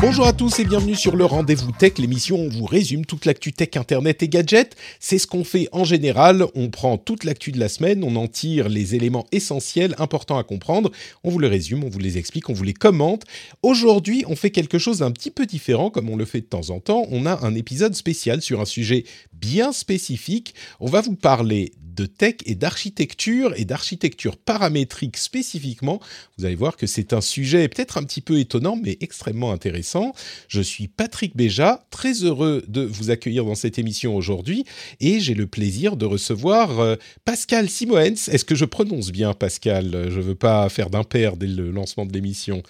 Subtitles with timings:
[0.00, 3.26] Bonjour à tous et bienvenue sur le Rendez-vous Tech, l'émission où on vous résume toute
[3.26, 4.74] l'actu tech, internet et gadgets.
[4.98, 8.26] C'est ce qu'on fait en général, on prend toute l'actu de la semaine, on en
[8.26, 10.90] tire les éléments essentiels, importants à comprendre,
[11.22, 13.24] on vous les résume, on vous les explique, on vous les commente.
[13.62, 16.70] Aujourd'hui, on fait quelque chose d'un petit peu différent, comme on le fait de temps
[16.70, 17.04] en temps.
[17.10, 20.54] On a un épisode spécial sur un sujet bien spécifique.
[20.80, 26.00] On va vous parler de tech et d'architecture et d'architecture paramétrique spécifiquement.
[26.38, 30.12] Vous allez voir que c'est un sujet peut-être un petit peu étonnant mais extrêmement intéressant.
[30.48, 34.64] Je suis Patrick Béja, très heureux de vous accueillir dans cette émission aujourd'hui
[35.00, 38.28] et j'ai le plaisir de recevoir euh, Pascal Simoens.
[38.28, 40.08] Est-ce que je prononce bien Pascal?
[40.10, 42.62] Je ne veux pas faire d'impair dès le lancement de l'émission.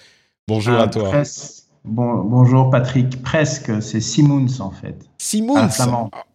[0.49, 1.23] Bonjour Ah, à toi.
[1.85, 4.97] Bon, bonjour Patrick, presque, c'est Simons en fait.
[5.17, 5.69] Simons.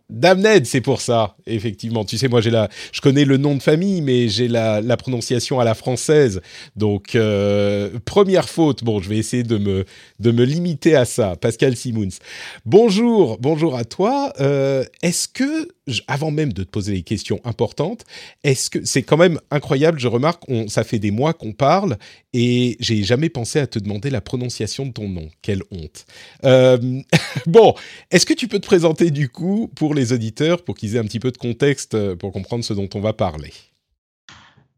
[0.10, 2.06] Damned, c'est pour ça, effectivement.
[2.06, 5.60] Tu sais, moi, j'ai la, je connais le nom de famille, mais j'ai la, prononciation
[5.60, 6.42] à la française.
[6.76, 8.84] Donc, euh, première faute.
[8.84, 9.86] Bon, je vais essayer de me,
[10.20, 11.36] de me limiter à ça.
[11.36, 12.20] Pascal Simons.
[12.66, 14.32] Bonjour, bonjour à toi.
[14.40, 15.68] Euh, est-ce que,
[16.08, 18.04] avant même de te poser les questions importantes,
[18.44, 21.98] est-ce que c'est quand même incroyable Je remarque, ça fait des mois qu'on parle
[22.34, 25.30] et j'ai jamais pensé à te demander la prononciation de ton nom.
[25.42, 26.06] Quelle honte.
[26.44, 26.78] Euh,
[27.48, 27.74] bon,
[28.12, 31.04] est-ce que tu peux te présenter du coup pour les auditeurs, pour qu'ils aient un
[31.04, 33.52] petit peu de contexte, euh, pour comprendre ce dont on va parler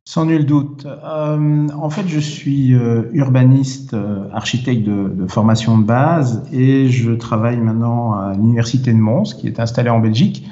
[0.05, 0.85] Sans nul doute.
[0.85, 3.95] Euh, en fait, je suis euh, urbaniste,
[4.33, 9.59] architecte de, formation de base et je travaille maintenant à l'Université de Mons, qui est
[9.59, 10.47] installée en Belgique.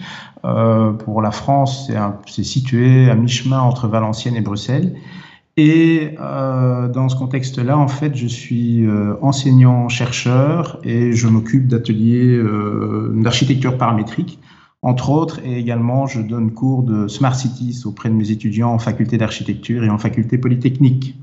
[0.99, 1.89] Pour la France,
[2.27, 4.95] c'est situé à mi-chemin entre Valenciennes et Bruxelles.
[5.57, 12.35] Et euh, dans ce contexte-là, en fait, je suis euh, enseignant-chercheur et je m'occupe d'ateliers
[12.35, 14.39] euh, d'architecture paramétrique,
[14.81, 18.79] entre autres, et également je donne cours de Smart Cities auprès de mes étudiants en
[18.79, 21.15] faculté d'architecture et en faculté polytechnique.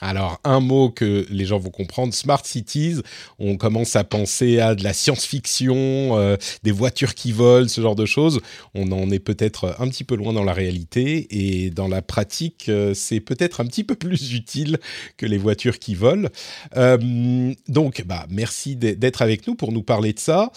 [0.00, 2.96] Alors, un mot que les gens vont comprendre, Smart Cities,
[3.38, 7.96] on commence à penser à de la science-fiction, euh, des voitures qui volent, ce genre
[7.96, 8.40] de choses.
[8.74, 12.68] On en est peut-être un petit peu loin dans la réalité et dans la pratique,
[12.68, 14.78] euh, c'est peut-être un petit peu plus utile
[15.16, 16.28] que les voitures qui volent.
[16.76, 20.50] Euh, donc, bah, merci d'être avec nous pour nous parler de ça.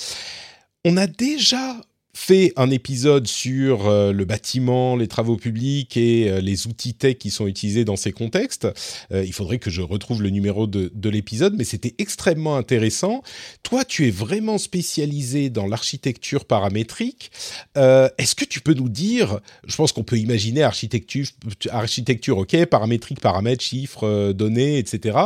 [0.85, 1.77] On a déjà
[2.15, 7.17] fait un épisode sur euh, le bâtiment, les travaux publics et euh, les outils tech
[7.17, 8.67] qui sont utilisés dans ces contextes.
[9.11, 13.23] Euh, il faudrait que je retrouve le numéro de, de l'épisode, mais c'était extrêmement intéressant.
[13.63, 17.31] Toi, tu es vraiment spécialisé dans l'architecture paramétrique.
[17.75, 21.25] Est-ce que tu peux nous dire, je pense qu'on peut imaginer architecture,
[21.71, 25.17] architecture, ok, paramétrique, paramètres, chiffres, données, etc.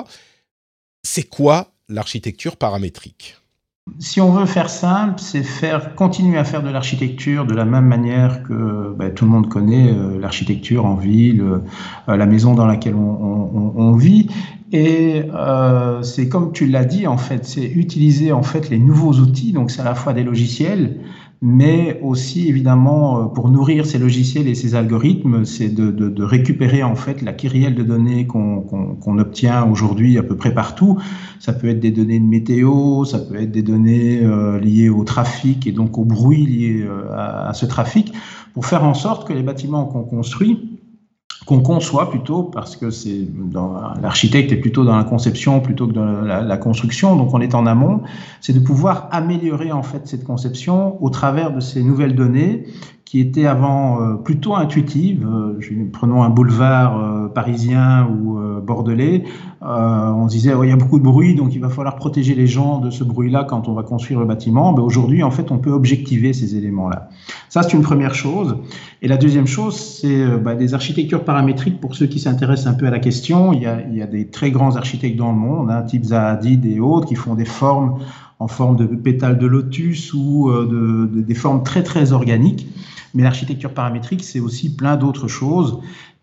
[1.04, 3.36] C'est quoi l'architecture paramétrique?
[4.00, 7.86] Si on veut faire simple, c'est faire continuer à faire de l'architecture de la même
[7.86, 12.66] manière que ben, tout le monde connaît euh, l'architecture en ville, euh, la maison dans
[12.66, 14.28] laquelle on vit.
[14.72, 19.14] Et euh, c'est comme tu l'as dit en fait, c'est utiliser en fait les nouveaux
[19.14, 19.54] outils.
[19.54, 21.00] Donc c'est à la fois des logiciels,
[21.42, 26.24] mais aussi évidemment euh, pour nourrir ces logiciels et ces algorithmes, c'est de, de- de
[26.24, 30.98] récupérer en fait la kyrielle de données qu'on obtient aujourd'hui à peu près partout.
[31.40, 35.04] Ça peut être des données de météo, ça peut être des données euh, liées au
[35.04, 38.14] trafic et donc au bruit lié euh, à ce trafic,
[38.54, 40.67] pour faire en sorte que les bâtiments qu'on construit
[41.48, 43.26] qu'on conçoit plutôt, parce que c'est
[44.02, 47.56] l'architecte est plutôt dans la conception plutôt que dans la, la construction, donc on est
[47.56, 48.02] en amont,
[48.42, 52.66] c'est de pouvoir améliorer en fait cette conception au travers de ces nouvelles données
[53.10, 55.26] qui étaient avant euh, plutôt intuitives.
[55.26, 59.24] Euh, prenons un boulevard euh, parisien ou bordelais,
[59.62, 62.48] on disait oh, il y a beaucoup de bruit, donc il va falloir protéger les
[62.48, 64.74] gens de ce bruit-là quand on va construire le bâtiment.
[64.74, 67.10] Ben, Aujourd'hui, en fait, on peut objectiver ces éléments-là.
[67.50, 68.58] Ça, c'est une première chose.
[69.02, 71.80] Et la deuxième chose, c'est bah, des architectures paramétriques.
[71.80, 74.08] Pour ceux qui s'intéressent un peu à la question, il y a, il y a
[74.08, 77.36] des très grands architectes dans le monde, hein, type Zaha Hadid et autres, qui font
[77.36, 78.00] des formes
[78.40, 82.68] en forme de pétales de lotus ou euh, de, de- des formes très très organiques.
[83.14, 85.80] Mais l'architecture paramétrique, c'est aussi plein d'autres choses.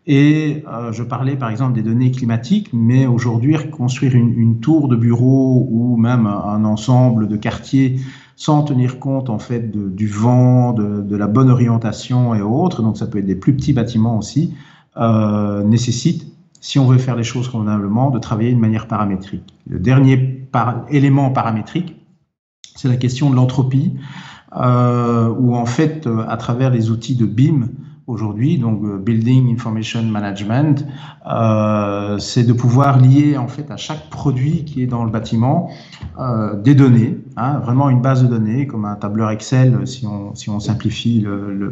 [0.07, 4.97] Et euh, je parlais par exemple des données climatiques, mais aujourd'hui, reconstruire une, tour de
[4.97, 7.99] bureau ou même un, un ensemble de quartiers
[8.37, 12.83] sans tenir compte en fait du vent, de, la bonne orientation et autres.
[12.83, 14.55] Donc ça peut être des plus petits bâtiments aussi.
[14.97, 16.27] Euh, nécessite,
[16.61, 19.55] si on veut faire les choses convenablement, de travailler de manière paramétrique.
[19.69, 20.49] Le dernier
[20.91, 21.97] élément paramétrique,
[22.75, 23.95] c'est la question de l'entropie,
[24.57, 27.69] euh, où en fait, euh, à travers les outils de BIM,
[28.07, 30.87] aujourd'hui, donc euh, Building Information Management,
[32.19, 35.71] c'est de pouvoir lier en fait à chaque produit qui est dans le bâtiment
[36.63, 40.51] des données, hein, vraiment une base de données comme un tableur Excel si on, si
[40.51, 41.25] on simplifie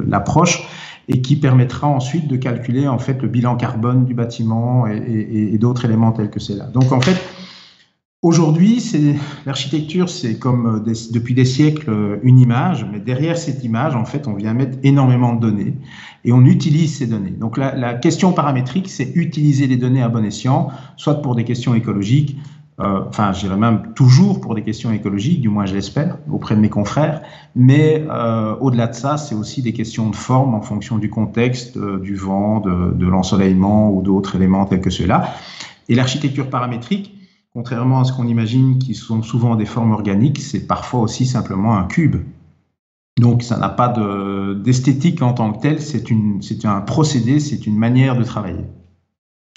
[0.08, 0.66] l'approche
[1.08, 5.54] et qui permettra ensuite de calculer en fait le bilan carbone du bâtiment et, et,
[5.54, 6.64] et d'autres éléments tels que c'est là.
[6.64, 7.20] Donc en fait,
[8.22, 8.80] Aujourd'hui,
[9.46, 14.04] l'architecture, c'est comme euh, depuis des siècles euh, une image, mais derrière cette image, en
[14.04, 15.74] fait, on vient mettre énormément de données
[16.24, 17.32] et on utilise ces données.
[17.32, 21.42] Donc la, la question paramétrique, c'est utiliser les données à bon escient, soit pour des
[21.42, 22.36] questions écologiques,
[22.80, 26.54] euh, enfin, je dirais même toujours pour des questions écologiques, du moins je l'espère, auprès
[26.54, 27.22] de mes confrères,
[27.54, 31.76] mais euh, au-delà de ça, c'est aussi des questions de forme en fonction du contexte,
[31.76, 35.34] euh, du vent, de, de l'ensoleillement ou d'autres éléments tels que ceux-là.
[35.88, 37.14] Et l'architecture paramétrique,
[37.54, 41.76] contrairement à ce qu'on imagine qui sont souvent des formes organiques, c'est parfois aussi simplement
[41.76, 42.24] un cube.
[43.20, 43.92] Donc ça n'a pas
[44.54, 48.64] d'esthétique en tant que tel, c'est un procédé, c'est une manière de travailler.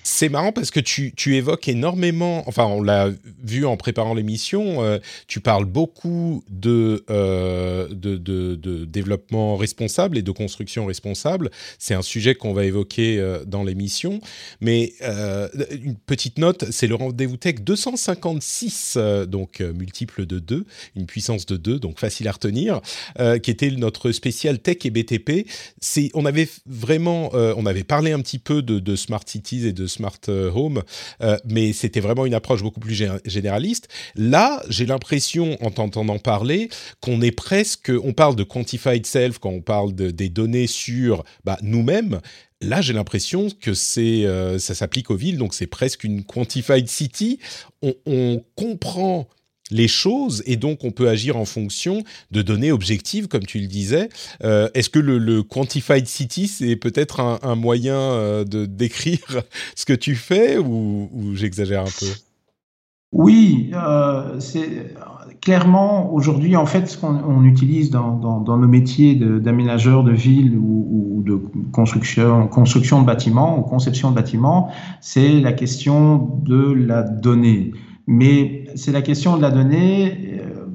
[0.07, 3.09] C'est marrant parce que tu, tu, évoques énormément, enfin on l'a
[3.43, 10.21] vu en préparant l'émission, euh, tu parles beaucoup de, euh, de, de, développement responsable et
[10.21, 11.49] de construction responsable.
[11.79, 14.21] C'est un sujet qu'on va évoquer euh, dans l'émission.
[14.61, 14.93] Mais
[15.71, 20.65] une petite note, c'est le rendez-vous tech 256, euh, donc multiple de 2,
[20.95, 22.79] une puissance de 2, donc facile à retenir,
[23.41, 25.47] qui était notre spécial tech et BTP.
[26.13, 29.87] On avait vraiment, on avait parlé un petit peu de, de Smart Cities et de
[29.95, 30.83] Smart euh, Home,
[31.21, 32.95] euh, mais c'était vraiment une approche beaucoup plus
[33.25, 33.87] généraliste.
[34.15, 36.69] Là, j'ai l'impression, en t'entendant parler,
[37.01, 41.57] qu'on est presque, on parle de quantified self quand on parle des données sur bah,
[41.61, 42.21] nous-mêmes.
[42.61, 46.87] Là, j'ai l'impression que c'est, euh, ça s'applique aux villes, donc c'est presque une quantified
[46.87, 47.39] city.
[47.81, 49.27] On, on comprend
[49.71, 53.67] les choses et donc on peut agir en fonction de données objectives, comme tu le
[53.67, 54.09] disais.
[54.43, 59.41] Euh, est-ce que le, Quantified City, c'est peut-être un, moyen euh, de décrire
[59.75, 62.07] ce que tu fais ou, j'exagère un peu?
[63.11, 64.93] Oui, euh, c'est
[65.41, 71.39] clairement aujourd'hui en fait ce qu'on utilise dans, nos métiers d'aménageur de, ville ou, de
[71.71, 74.69] construction, construction de bâtiments ou conception de bâtiments,
[75.01, 77.71] c'est la question de la donnée.
[78.07, 80.39] Mais c'est la question de la donnée.
[80.39, 80.65] Euh,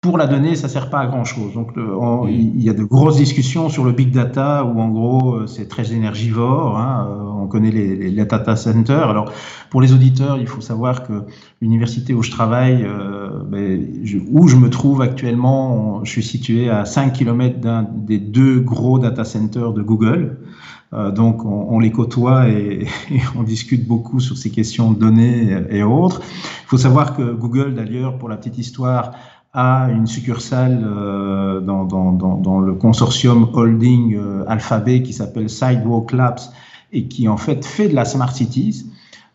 [0.00, 1.54] pour la donnée, ça sert pas à grand chose.
[1.54, 1.72] Donc,
[2.28, 5.66] il y a de grosses discussions sur le big data où, en gros, euh, c'est
[5.66, 6.78] très énergivore.
[6.78, 7.08] Hein.
[7.08, 9.08] Euh, on connaît les, data centers.
[9.08, 9.32] Alors,
[9.70, 11.24] pour les auditeurs, il faut savoir que
[11.62, 12.86] l'université où je travaille,
[13.48, 13.86] ben,
[14.30, 18.98] où je me trouve actuellement, je suis situé à 5 km d'un des deux gros
[18.98, 20.38] data centers de Google.
[20.92, 22.86] Euh, donc, on, les côtoie et,
[23.36, 26.20] on discute beaucoup sur ces questions de données et autres.
[26.22, 29.12] Il faut savoir que Google, d'ailleurs, pour la petite histoire,
[29.52, 36.40] a une succursale euh, dans, le consortium holding euh, Alphabet qui s'appelle Sidewalk Labs
[36.92, 38.90] et qui en fait fait de la Smart Cities.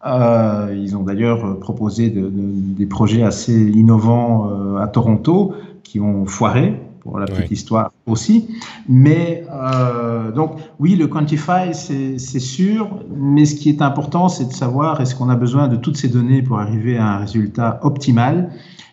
[0.06, 5.54] Ils ont d'ailleurs proposé de, de, des projets assez innovants à Toronto
[5.84, 6.80] qui ont foiré
[7.10, 8.48] pour la petite histoire aussi.
[8.88, 14.54] Mais euh, donc, oui, le Quantify, c'est sûr, mais ce qui est important, c'est de
[14.54, 18.52] savoir est-ce qu'on a besoin de toutes ces données pour arriver à un résultat optimal?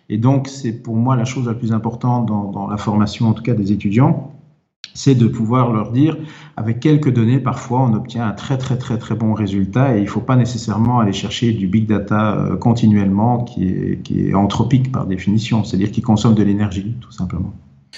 [0.08, 3.32] Et donc, c'est pour moi la chose la plus importante dans, dans la formation, en
[3.32, 4.32] tout cas des étudiants,
[4.94, 6.16] c'est de pouvoir leur dire,
[6.56, 10.04] avec quelques données, parfois, on obtient un très, très, très, très bon résultat et il
[10.04, 14.34] ne faut pas nécessairement aller chercher du big data euh, continuellement qui est, qui est
[14.34, 17.52] anthropique par définition, c'est-à-dire qui consomme de l'énergie, tout simplement.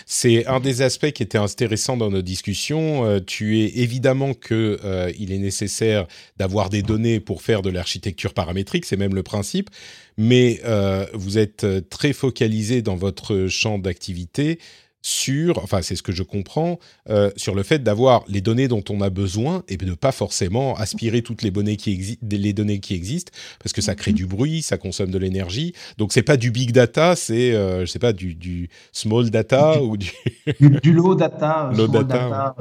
[0.07, 3.05] C'est un des aspects qui était intéressant dans nos discussions.
[3.05, 7.71] Euh, tu es évidemment que euh, il est nécessaire d'avoir des données pour faire de
[7.71, 9.71] l'architecture paramétrique, c'est même le principe.
[10.17, 14.59] Mais euh, vous êtes très focalisé dans votre champ d'activité
[15.03, 16.79] sur, enfin c'est ce que je comprends,
[17.09, 20.13] euh, sur le fait d'avoir les données dont on a besoin et de ne pas
[20.13, 24.27] forcément aspirer toutes les données qui, les données qui existent, parce que ça crée du
[24.27, 25.75] bruit, ça consomme de l'énergie.
[25.99, 29.97] Donc c'est pas du big data, c'est, euh, je sais pas, du, small data ou
[29.97, 30.11] du...
[30.61, 31.71] du, low data.
[31.77, 32.55] Low data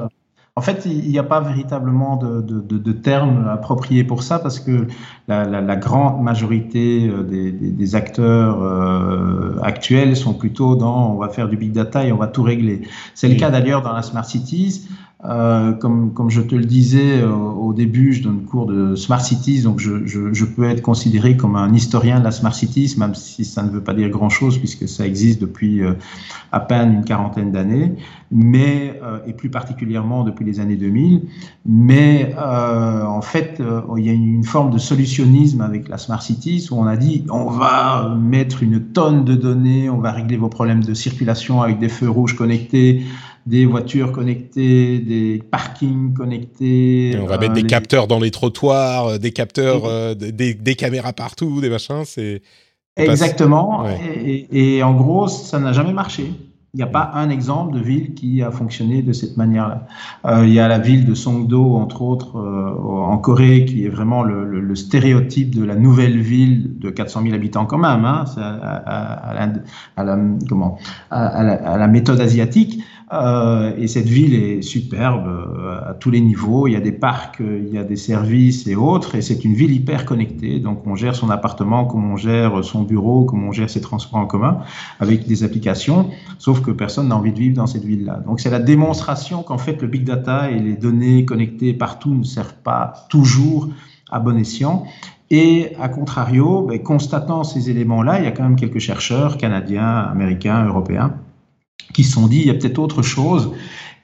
[0.58, 4.88] en fait, il n'y a pas véritablement de, de, termes appropriés pour ça parce que
[5.28, 11.56] la, grande majorité euh, des, acteurs euh, actuels sont plutôt dans on va faire du
[11.56, 12.82] big data et on va tout régler.
[13.14, 14.88] C'est le cas d'ailleurs dans la Smart Cities.
[15.24, 19.20] Euh, comme, comme je te le disais euh, au début, je donne cours de Smart
[19.20, 22.94] Cities, donc je, je, je, peux être considéré comme un historien de la Smart Cities,
[22.98, 25.94] même si ça ne veut pas dire grand-chose puisque ça existe depuis euh,
[26.52, 27.94] à peine une quarantaine d'années,
[28.30, 31.22] mais et plus particulièrement depuis les années 2000.
[31.66, 33.62] Mais en fait,
[33.96, 37.24] il y a une forme de solutionnisme avec la Smart Cities où on a dit
[37.30, 41.78] on va mettre une tonne de données, on va régler vos problèmes de circulation avec
[41.78, 43.02] des feux rouges connectés
[43.48, 47.16] des voitures connectées, des parkings connectés.
[47.20, 50.74] on va mettre des euh, capteurs dans les trottoirs, euh, des capteurs, euh, des, des,
[50.74, 52.02] caméras partout, des machins.
[52.04, 52.42] C'est
[52.96, 53.86] exactement.
[53.88, 56.30] Et, et, en gros, ça n'a jamais marché.
[56.74, 59.86] Il n'y a pas un exemple de ville qui a fonctionné de cette manière-là.
[60.26, 64.22] Euh, il y a la ville de Songdo, entre autres, en Corée, qui est vraiment
[64.22, 68.26] le, le, le, stéréotype de la nouvelle ville de 400 000 habitants quand même, hein,
[68.36, 69.52] à, à, à, la,
[69.96, 70.76] à, la, comment,
[71.10, 72.82] à, la, à la méthode asiatique.
[73.10, 76.66] Euh, et cette ville est superbe euh, à tous les niveaux.
[76.66, 79.14] Il y a des parcs, il y a des services et autres.
[79.14, 80.60] Et c'est une ville hyper connectée.
[80.60, 84.20] Donc on gère son appartement comme on gère son bureau, comme on gère ses transports
[84.20, 84.58] en commun
[85.00, 86.10] avec des applications.
[86.38, 88.20] Sauf que personne n'a envie de vivre dans cette ville-là.
[88.26, 92.24] Donc c'est la démonstration qu'en fait le big data et les données connectées partout ne
[92.24, 93.68] servent pas toujours
[94.10, 94.84] à bon escient.
[95.30, 100.08] Et à contrario, ben, constatant ces éléments-là, il y a quand même quelques chercheurs canadiens,
[100.10, 101.14] américains, européens
[101.92, 103.52] qui sont dit il y a peut-être autre chose.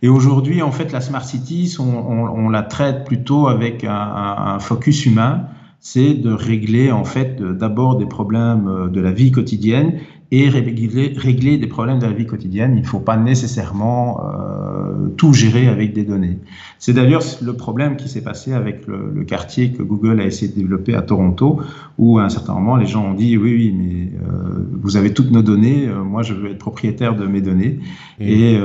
[0.03, 5.07] Et aujourd'hui, en fait, la Smart City, on la traite plutôt avec un, un, focus
[5.07, 5.47] humain.
[5.81, 9.99] C'est de régler en fait d'abord des problèmes euh, de la vie quotidienne
[10.37, 12.73] et régler, régler, des problèmes de la vie quotidienne.
[12.76, 16.38] Il ne faut pas nécessairement euh, tout gérer avec des données.
[16.81, 20.50] C'est d'ailleurs le problème qui s'est passé avec le, le, quartier que Google a essayé
[20.50, 21.61] de développer à Toronto,
[21.99, 25.14] où à un certain moment, les gens ont dit oui, oui, mais euh, vous avez
[25.14, 27.79] toutes nos données, euh, moi je veux être propriétaire de mes données.
[28.19, 28.59] Et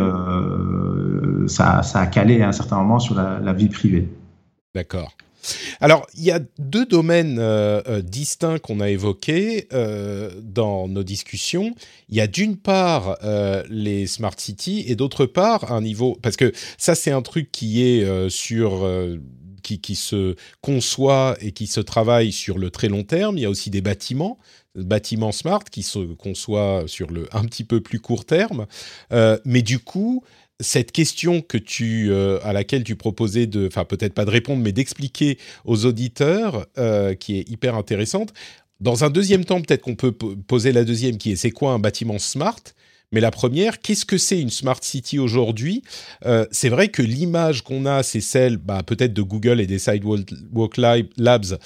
[1.48, 4.08] ça, ça, a calé à un certain moment sur la, la vie privée.
[4.74, 5.16] D'accord.
[5.80, 11.04] Alors, il y a deux domaines euh, euh, distincts qu'on a évoqués euh, dans nos
[11.04, 11.74] discussions.
[12.10, 13.18] Il y a d'une part
[13.70, 17.84] les smart cities et d'autre part un niveau parce que ça c'est un truc qui
[17.84, 18.88] est sur
[19.62, 23.38] qui, qui, se conçoit et qui se travaille sur le très long terme.
[23.38, 24.40] Il y a aussi des bâtiments
[24.76, 28.66] bâtiments smart qui se conçoit sur le un petit peu plus court terme.
[29.46, 30.24] mais du coup,
[30.60, 34.62] cette question que tu, euh, à laquelle tu proposais de, enfin peut-être pas de répondre,
[34.62, 38.34] mais d'expliquer aux auditeurs, euh, qui est hyper intéressante.
[38.80, 41.80] Dans un deuxième temps, peut-être qu'on peut poser la deuxième, qui est c'est quoi un
[41.80, 42.62] bâtiment smart?
[43.12, 45.82] Mais la première, qu'est-ce que c'est une smart city aujourd'hui?
[46.26, 49.80] Euh, C'est vrai que l'image qu'on a, c'est celle bah, peut-être de Google et des
[49.80, 51.58] Sidewalk Labs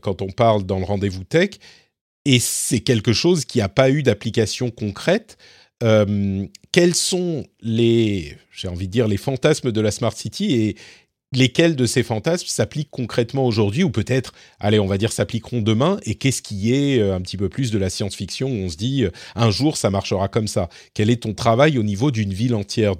[0.00, 1.50] quand on parle dans le rendez-vous tech,
[2.24, 5.38] et c'est quelque chose qui n'a pas eu d'application concrète.
[5.82, 10.76] Euh, quels sont les, j'ai envie de dire, les fantasmes de la Smart City et
[11.32, 15.98] lesquels de ces fantasmes s'appliquent concrètement aujourd'hui ou peut-être, allez, on va dire, s'appliqueront demain
[16.04, 18.76] et qu'est-ce qui est euh, un petit peu plus de la science-fiction où on se
[18.76, 20.68] dit, euh, un jour, ça marchera comme ça.
[20.94, 22.94] Quel est ton travail au niveau d'une ville entière,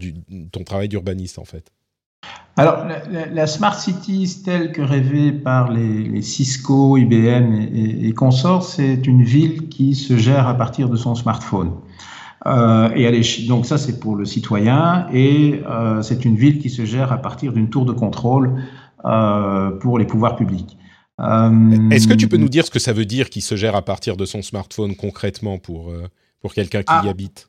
[0.51, 1.71] ton travail d'urbaniste en fait?
[2.57, 9.25] Alors, la, Smart Cities telle que rêvée par les, Cisco, IBM et consorts, c'est une
[9.25, 11.73] ville qui se gère à partir de son smartphone.
[12.47, 15.07] Euh, et elle est, donc ça, c'est pour le citoyen.
[15.13, 18.63] Et euh, c'est une ville qui se gère à partir d'une tour de contrôle
[19.05, 20.77] euh, pour les pouvoirs publics.
[21.19, 23.83] Est-ce que tu peux nous dire ce que ça veut dire qui se gère à
[23.83, 25.93] partir de son smartphone concrètement pour,
[26.41, 27.49] pour quelqu'un qui ah, y habite?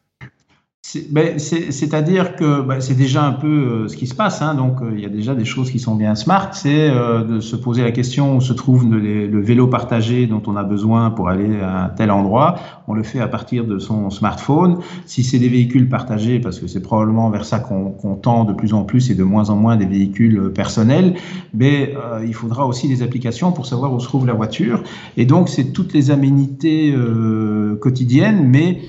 [0.85, 4.41] C'est-à-dire ben, que ben, c'est déjà un peu euh, ce qui se passe.
[4.41, 6.49] Hein, donc, euh, il y a déjà des choses qui sont bien smart.
[6.53, 10.57] C'est euh, de se poser la question où se trouve le, vélo partagé dont on
[10.57, 12.55] a besoin pour aller à un tel endroit.
[12.87, 14.79] On le fait à partir de son smartphone.
[15.05, 18.53] Si c'est des véhicules partagés, parce que c'est probablement vers ça qu'on qu tend de
[18.53, 21.15] plus en plus et de moins en moins des véhicules personnels,
[21.53, 24.83] mais euh, il faudra aussi des applications pour savoir où se trouve la voiture.
[25.15, 28.81] Et donc, c'est toutes les aménités euh, quotidiennes, mais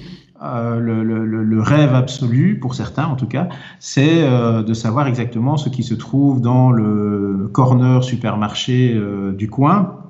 [0.44, 3.48] euh, le, rêve absolu, pour certains en tout cas,
[3.78, 9.48] c'est euh, de savoir exactement ce qui se trouve dans le corner supermarché euh, du
[9.48, 10.00] coin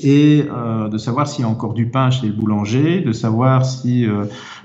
[0.00, 0.44] et
[0.92, 4.06] de savoir s'il y a encore du pain chez le boulanger, de savoir si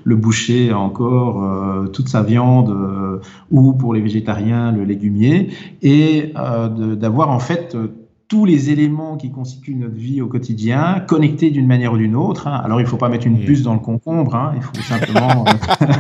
[0.03, 2.72] le boucher a encore toute sa viande
[3.50, 5.50] ou pour les végétariens le légumier
[5.82, 6.34] et
[6.77, 7.75] d'avoir en fait
[8.34, 12.48] tous les éléments qui constituent notre vie au quotidien, connectés d'une manière ou d'une autre.
[12.48, 12.60] Hein.
[12.66, 14.54] Alors, il ne faut pas mettre une puce dans le concombre, hein.
[14.56, 15.46] il faut simplement...
[15.48, 15.86] Euh,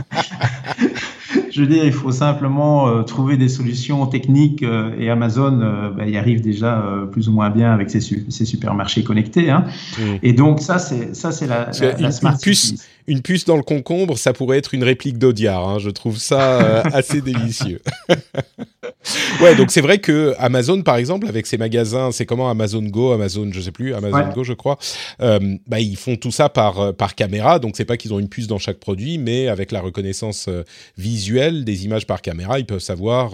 [1.53, 5.91] je veux dire, il faut simplement euh, trouver des solutions techniques euh, et Amazon euh,
[5.91, 9.51] bah, y arrive déjà plus ou moins bien avec ses, su ses supermarchés connectés.
[9.51, 9.65] Hein.
[9.99, 10.01] Mmh.
[10.23, 13.57] Et donc ça, c'est ça, c'est la, la, la, smart une puce, une puce dans
[13.57, 15.67] le concombre, ça pourrait être une réplique d'Audiard.
[15.67, 15.79] Hein.
[15.79, 17.81] Je trouve ça euh, assez délicieux.
[19.41, 23.11] ouais, donc c'est vrai que Amazon, par exemple, avec ses magasins, c'est comment Amazon Go,
[23.11, 24.77] Amazon, je sais plus, Amazon Go, je crois.
[25.21, 27.59] Euh, bah, ils font tout ça par euh, par caméra.
[27.59, 30.49] Donc c'est pas qu'ils ont une puce dans chaque produit, mais avec la reconnaissance
[30.97, 33.31] visuelle des images par caméra, ils peuvent savoir,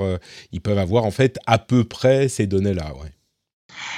[0.51, 2.93] ils peuvent avoir en fait à peu près ces données-là.
[3.01, 3.09] Ouais.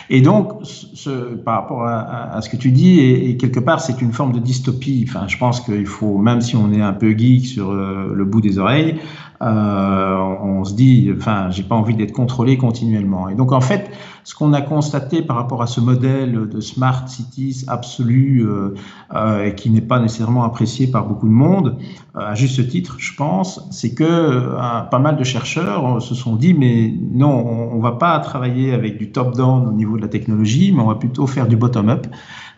[0.10, 4.12] Et donc, ce, par rapport à, ce que tu dis, et, quelque part, c'est une
[4.12, 5.06] forme de dystopie.
[5.08, 8.26] Enfin, je pense qu'il faut, même si on est un peu geek sur euh, le
[8.26, 8.96] bout des oreilles,
[9.42, 13.28] euh, on, se dit, enfin, j'ai pas envie d'être contrôlé continuellement.
[13.28, 13.90] Et donc, en fait,
[14.24, 18.76] ce qu'on a constaté par rapport à ce modèle de smart cities absolu euh,
[19.16, 21.78] euh, et qui n'est pas nécessairement apprécié par beaucoup de monde,
[22.16, 26.36] euh, à juste titre, je pense, c'est que euh, pas mal de chercheurs se sont
[26.36, 30.08] dit, mais non, on, on va pas travailler avec du top-down au niveau de la
[30.08, 32.06] technologie, mais on va plutôt faire du bottom-up,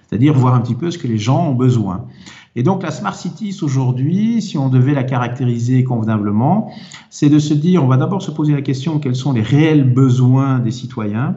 [0.10, 2.06] c'est-à-dire voir un petit peu ce que les gens ont besoin.
[2.56, 6.72] Et donc la Smart Cities aujourd'hui, si on devait la caractériser convenablement,
[7.10, 9.92] c'est de se dire, on va d'abord se poser la question quels sont les réels
[9.92, 11.36] besoins des citoyens?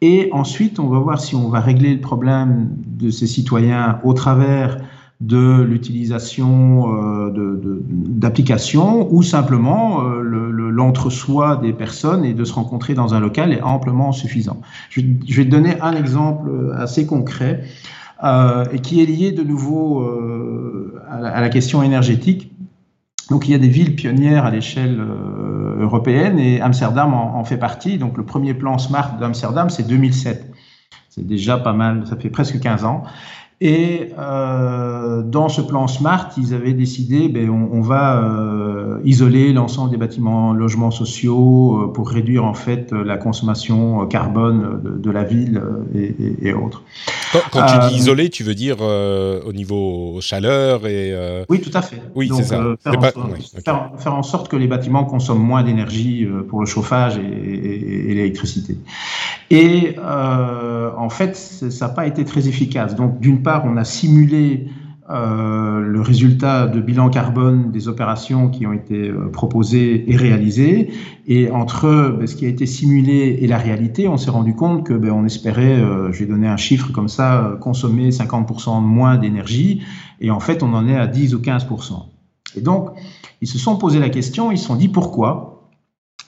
[0.00, 4.14] Et ensuite, on va voir si on va régler le problème de ces citoyens au
[4.14, 4.78] travers
[5.20, 13.14] de l'utilisation euh, d'applications ou simplement euh, l'entre-soi des personnes et de se rencontrer dans
[13.14, 14.60] un local est amplement suffisant.
[14.90, 17.62] Je, je vais te donner un exemple assez concret
[18.24, 22.52] euh, et qui est lié de nouveau euh, à, la, question énergétique.
[23.30, 27.56] Donc il y a des villes pionnières à l'échelle euh, européenne et Amsterdam en, fait
[27.56, 27.98] partie.
[27.98, 30.52] Donc le premier plan Smart d'Amsterdam, c'est 2007.
[31.08, 33.02] C'est déjà pas mal, ça fait presque 15 ans.
[33.60, 40.52] Et dans ce plan SMART, ils avaient décidé, ben, on, va isoler l'ensemble des bâtiments
[40.52, 45.62] logements sociaux pour réduire en fait la consommation carbone de, la ville
[45.94, 46.82] et autres.
[47.32, 51.14] Quand, quand tu dis isoler, tu veux dire au niveau chaleur et
[51.48, 52.00] Oui, tout à fait.
[52.14, 52.62] Oui, c'est ça.
[52.82, 53.12] Faire, pas...
[53.16, 57.16] en, ouais, faire, faire, en sorte que les bâtiments consomment moins d'énergie pour le chauffage
[57.16, 58.76] et, et l'électricité.
[59.50, 62.94] Et en fait, ça n'a pas été très efficace.
[62.94, 64.66] Donc, d'une part on a simulé
[65.10, 70.92] euh, le résultat de bilan carbone des opérations qui ont été euh, proposées et réalisées.
[71.26, 74.86] Et entre ben, ce qui a été simulé et la réalité, on s'est rendu compte
[74.86, 79.18] que ben, on espérait, euh, je vais donner un chiffre comme ça, consommer 50% moins
[79.18, 79.82] d'énergie.
[80.20, 81.94] Et en fait, on en est à 10 ou 15%.
[82.56, 82.90] Et donc,
[83.40, 85.51] ils se sont posé la question, ils se sont dit pourquoi?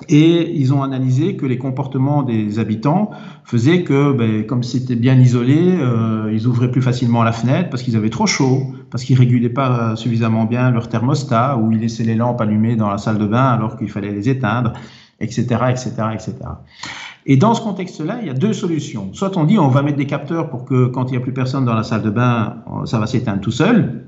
[0.09, 3.11] Et ils ont analysé que les comportements des habitants
[3.45, 7.83] faisaient que, ben, comme c'était bien isolé, euh, ils ouvraient plus facilement la fenêtre parce
[7.83, 12.05] qu'ils avaient trop chaud, parce qu'ils régulaient pas suffisamment bien leur thermostat, ou ils laissaient
[12.05, 14.73] les lampes allumées dans la salle de bain alors qu'il fallait les éteindre,
[15.21, 16.35] etc., etc., etc.
[17.27, 19.11] Et dans ce contexte-là, il y a deux solutions.
[19.13, 21.33] Soit on dit on va mettre des capteurs pour que quand il n'y a plus
[21.33, 24.05] personne dans la salle de bain, ça va s'éteindre tout seul.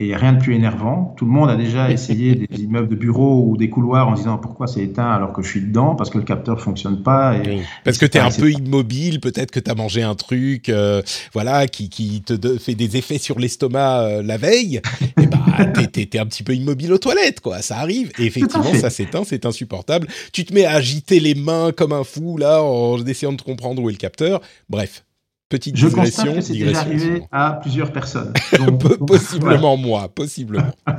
[0.00, 1.14] Et il n'y a rien de plus énervant.
[1.16, 4.38] Tout le monde a déjà essayé des immeubles de bureaux ou des couloirs en disant
[4.38, 7.36] pourquoi c'est éteint alors que je suis dedans, parce que le capteur fonctionne pas.
[7.36, 10.68] Et, parce que tu es un peu immobile, peut-être que tu as mangé un truc
[10.68, 11.00] euh,
[11.32, 14.80] voilà, qui, qui te fait des effets sur l'estomac euh, la veille.
[15.22, 15.44] et bah,
[15.92, 17.62] tu es, un petit peu immobile aux toilettes, quoi.
[17.62, 18.10] Ça arrive.
[18.18, 20.08] Et effectivement, ça s'éteint, c'est insupportable.
[20.32, 23.80] Tu te mets à agiter les mains comme un fou, là, en essayant de comprendre
[23.80, 24.40] où est le capteur.
[24.68, 25.04] Bref,
[25.48, 26.24] petite je digression.
[26.26, 28.32] Je que c'est déjà arrivé à plusieurs personnes.
[28.58, 29.88] Donc, possiblement voilà.
[29.88, 30.72] moi, possiblement.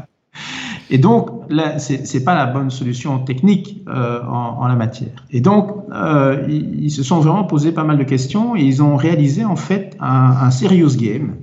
[0.89, 5.25] Et donc, ce n'est pas la bonne solution technique euh, en, en, la matière.
[5.31, 8.83] Et donc, euh, ils, ils, se sont vraiment posé pas mal de questions et ils
[8.83, 11.35] ont réalisé en fait un, un serious game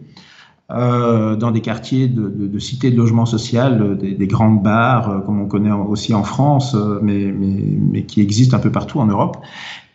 [0.70, 5.22] euh, dans des quartiers de, de, de cités de logement social, des, des grandes bars,
[5.26, 9.06] comme on connaît aussi en France, mais, mais, mais, qui existent un peu partout en
[9.06, 9.38] Europe.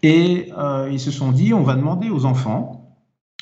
[0.03, 0.49] Et
[0.91, 2.86] ils se sont dit, on va demander aux enfants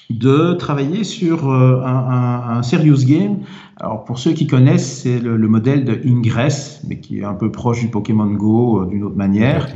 [0.10, 3.40] de travailler sur euh, un, un, un, serious game.
[3.78, 7.34] Alors pour ceux qui connaissent, c'est le, le, modèle de Ingress, mais qui est un
[7.34, 9.68] peu proche du Pokémon Go euh, d'une autre manière,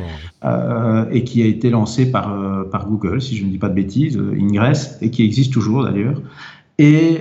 [0.45, 2.33] euh, et qui a été lancé par,
[2.71, 6.21] par Google, si je ne dis pas de bêtises, Ingress, et qui existe toujours d'ailleurs.
[6.77, 7.19] Et,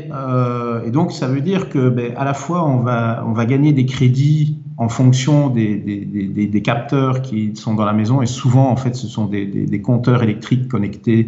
[0.86, 3.72] et, donc ça veut dire que ben, à la fois on va, on va gagner
[3.72, 8.26] des crédits en fonction des, des, des, des, capteurs qui sont dans la maison, et
[8.26, 11.26] souvent en fait ce sont des, compteurs électriques connectés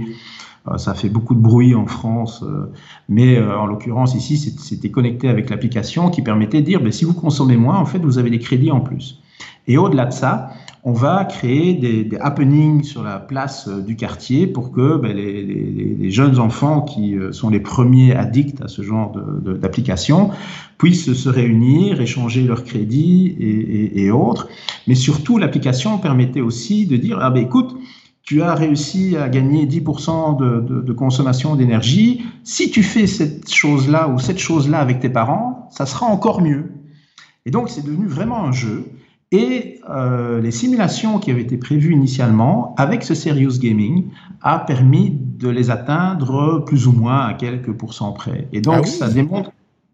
[0.76, 2.70] ça fait beaucoup de bruit en France, euh,
[3.08, 7.04] mais euh, en l'occurrence ici, c'était connecté avec l'application qui permettait de dire, ben, si
[7.04, 9.20] vous consommez moins, en fait, vous avez des crédits en plus.
[9.66, 10.50] Et au-delà de ça,
[10.84, 15.42] on va créer des, des, happenings sur la place du quartier pour que ben, les,
[15.42, 20.30] les, les, jeunes enfants qui sont les premiers addicts à ce genre d'application
[20.78, 24.48] puissent se réunir, échanger leurs crédits et, et, et autres.
[24.86, 27.76] Mais surtout, l'application permettait aussi de dire, ah ben écoute,
[28.30, 32.24] tu as réussi à gagner 10% de, de, consommation d'énergie.
[32.44, 36.70] Si tu fais cette chose-là ou cette chose-là avec tes parents, ça sera encore mieux.
[37.44, 38.84] Et donc, c'est devenu vraiment un jeu.
[39.32, 44.10] Et euh, les simulations qui avaient été prévues initialement avec ce Serious Gaming
[44.42, 48.46] a permis de les atteindre plus ou moins à quelques pourcents près.
[48.52, 49.50] Et donc, ah ça démontre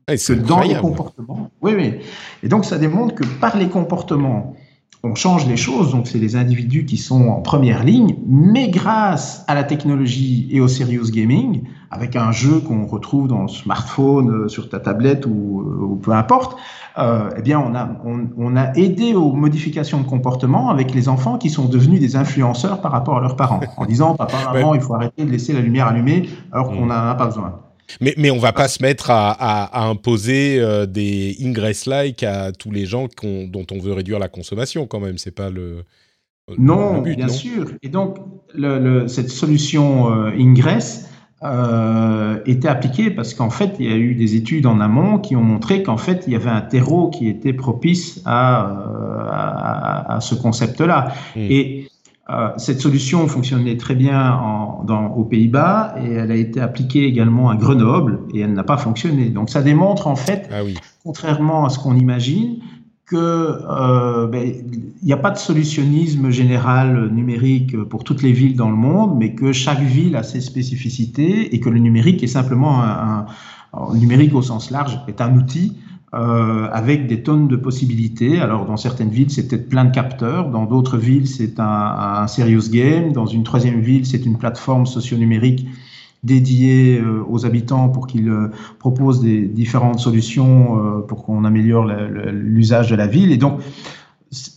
[0.08, 1.94] ah, que dans les comportements, oui, oui.
[2.42, 4.54] Et donc, ça démontre que par les comportements,
[5.02, 9.44] on change les choses, donc c'est les individus qui sont en première ligne, mais grâce
[9.46, 14.30] à la technologie et au serious gaming, avec un jeu qu'on retrouve dans le smartphone,
[14.30, 16.56] euh, sur ta tablette ou, euh, peu importe,
[16.98, 21.38] euh, eh bien on a, on, a aidé aux modifications de comportement avec les enfants
[21.38, 24.80] qui sont devenus des influenceurs par rapport à leurs parents, en disant papa, maman, il
[24.80, 27.65] faut arrêter de laisser la lumière allumée alors qu'on n'en a pas besoin.
[28.00, 32.86] Mais, mais on va pas se mettre à, imposer euh, des ingress-like à tous les
[32.86, 35.18] gens dont on veut réduire la consommation quand même.
[35.18, 35.84] C'est pas le.
[36.58, 37.72] Non, bien sûr.
[37.82, 38.18] Et donc,
[38.54, 41.08] le, cette solution euh, ingress
[41.42, 45.34] euh, était appliquée parce qu'en fait, il y a eu des études en amont qui
[45.34, 50.34] ont montré qu'en fait, il y avait un terreau qui était propice à, à, ce
[50.34, 51.12] concept-là.
[51.34, 51.40] Hmm.
[51.40, 51.88] Et
[52.28, 57.04] euh, cette solution fonctionnait très bien en, dans, aux Pays-Bas et elle a été appliquée
[57.04, 59.26] également à Grenoble et elle n'a pas fonctionné.
[59.28, 60.62] Donc ça démontre en fait, ah
[61.04, 62.56] contrairement à ce qu'on imagine,
[63.04, 64.52] que euh, ben,
[65.04, 69.36] n'y a pas de solutionnisme général numérique pour toutes les villes dans le monde, mais
[69.36, 73.26] que chaque ville a ses spécificités et que le numérique est simplement un,
[73.72, 75.76] un numérique au sens large est un outil
[76.16, 78.40] euh, avec des tonnes de possibilités.
[78.40, 80.50] Alors, dans certaines villes, c'est peut-être plein de capteurs.
[80.50, 83.12] Dans d'autres villes, c'est un, un, serious game.
[83.12, 85.66] Dans une troisième ville, c'est une plateforme socio-numérique
[86.26, 91.86] dédiée euh, aux habitants pour qu'ils euh, proposent des différentes solutions euh, pour qu'on améliore
[92.32, 93.32] l'usage de la ville.
[93.32, 93.60] Et donc,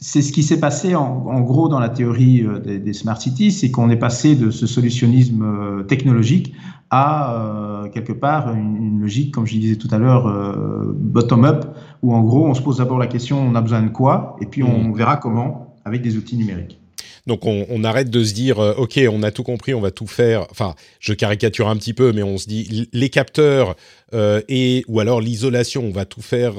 [0.02, 3.52] c'est ce qui s'est passé en, en, gros dans la théorie des, des smart cities,
[3.52, 6.54] c'est qu'on est passé de ce solutionnisme technologique
[6.90, 11.66] à euh, quelque part une, logique, comme je disais tout à l'heure, euh, bottom-up,
[12.02, 14.46] où en gros on se pose d'abord la question on a besoin de quoi, et
[14.46, 14.98] puis on mm.
[14.98, 16.80] verra comment avec des outils numériques.
[17.28, 20.08] Donc on, arrête de se dire euh, ok on a tout compris on va tout
[20.08, 23.76] faire enfin je caricature un petit peu mais on se dit les capteurs
[24.14, 26.54] et ou alors l'isolation on va tout faire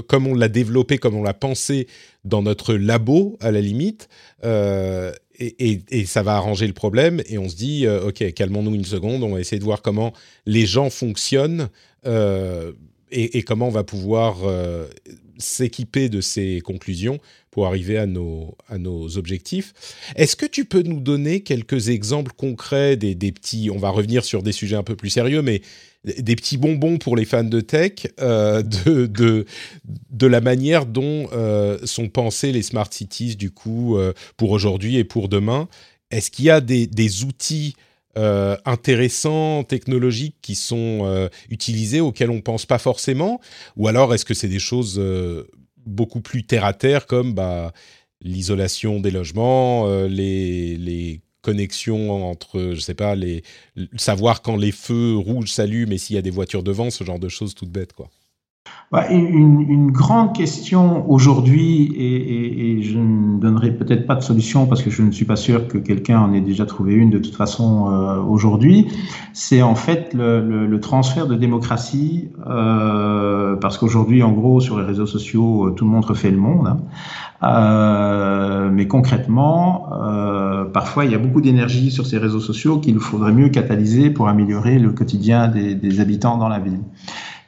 [0.00, 1.86] comme on l'a développé comme on l'a pensé
[2.24, 4.08] dans notre labo à la limite
[5.38, 7.22] et, ça va arranger le problème.
[7.26, 10.12] Et on se dit, euh, ok, calmons-nous une seconde, on va essayer de voir comment
[10.46, 11.68] les gens fonctionnent
[12.06, 12.72] euh,
[13.10, 14.88] et, comment on va pouvoir euh,
[15.38, 17.18] s'équiper de ces conclusions
[17.50, 19.74] pour arriver à nos, à nos objectifs.
[20.16, 24.24] Est-ce que tu peux nous donner quelques exemples concrets des, des petits, on va revenir
[24.24, 25.60] sur des sujets un peu plus sérieux, mais
[26.04, 29.06] des petits bonbons pour les fans de tech euh, de,
[30.10, 34.96] de, la manière dont euh, sont pensés les smart cities du coup euh, pour aujourd'hui
[34.96, 35.68] et pour demain.
[36.10, 37.74] Est-ce qu'il y a des, des outils
[38.14, 43.40] intéressants, technologiques qui sont utilisés auxquels on pense pas forcément?
[43.78, 45.02] Ou alors est-ce que c'est des choses
[45.86, 47.72] beaucoup plus terre à terre comme bah,
[48.20, 53.42] l'isolation des logements, les, les connexion entre, je sais pas, les,
[53.96, 57.18] savoir quand les feux rouges s'allument et s'il y a des voitures devant, ce genre
[57.18, 58.10] de choses toutes bêtes, quoi.
[59.10, 65.02] Une, grande question aujourd'hui, et, je ne donnerai peut-être pas de solution parce que je
[65.02, 68.20] ne suis pas sûr que quelqu'un en ait déjà trouvé une de toute façon euh,
[68.20, 68.88] aujourd'hui,
[69.32, 75.06] c'est en fait le, transfert de démocratie, euh, parce qu'aujourd'hui, en gros, sur les réseaux
[75.06, 76.66] sociaux, tout le monde refait le monde.
[76.66, 76.78] Hein.
[77.42, 82.98] Euh, mais concrètement, euh, parfois, il y a beaucoup d'énergie sur ces réseaux sociaux qu'il
[83.00, 86.80] faudrait mieux catalyser pour améliorer le quotidien des, des habitants dans la ville.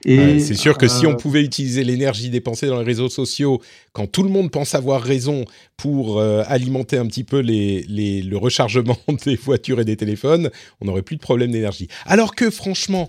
[0.04, 3.62] C'est sûr que si on euh, pouvait utiliser l'énergie dépensée dans les réseaux sociaux,
[3.92, 5.44] quand tout le monde pense avoir raison
[5.76, 10.50] pour euh, alimenter un petit peu les, les, le rechargement des voitures et des téléphones,
[10.80, 11.88] on n'aurait plus de problème d'énergie.
[12.04, 13.08] Alors que franchement,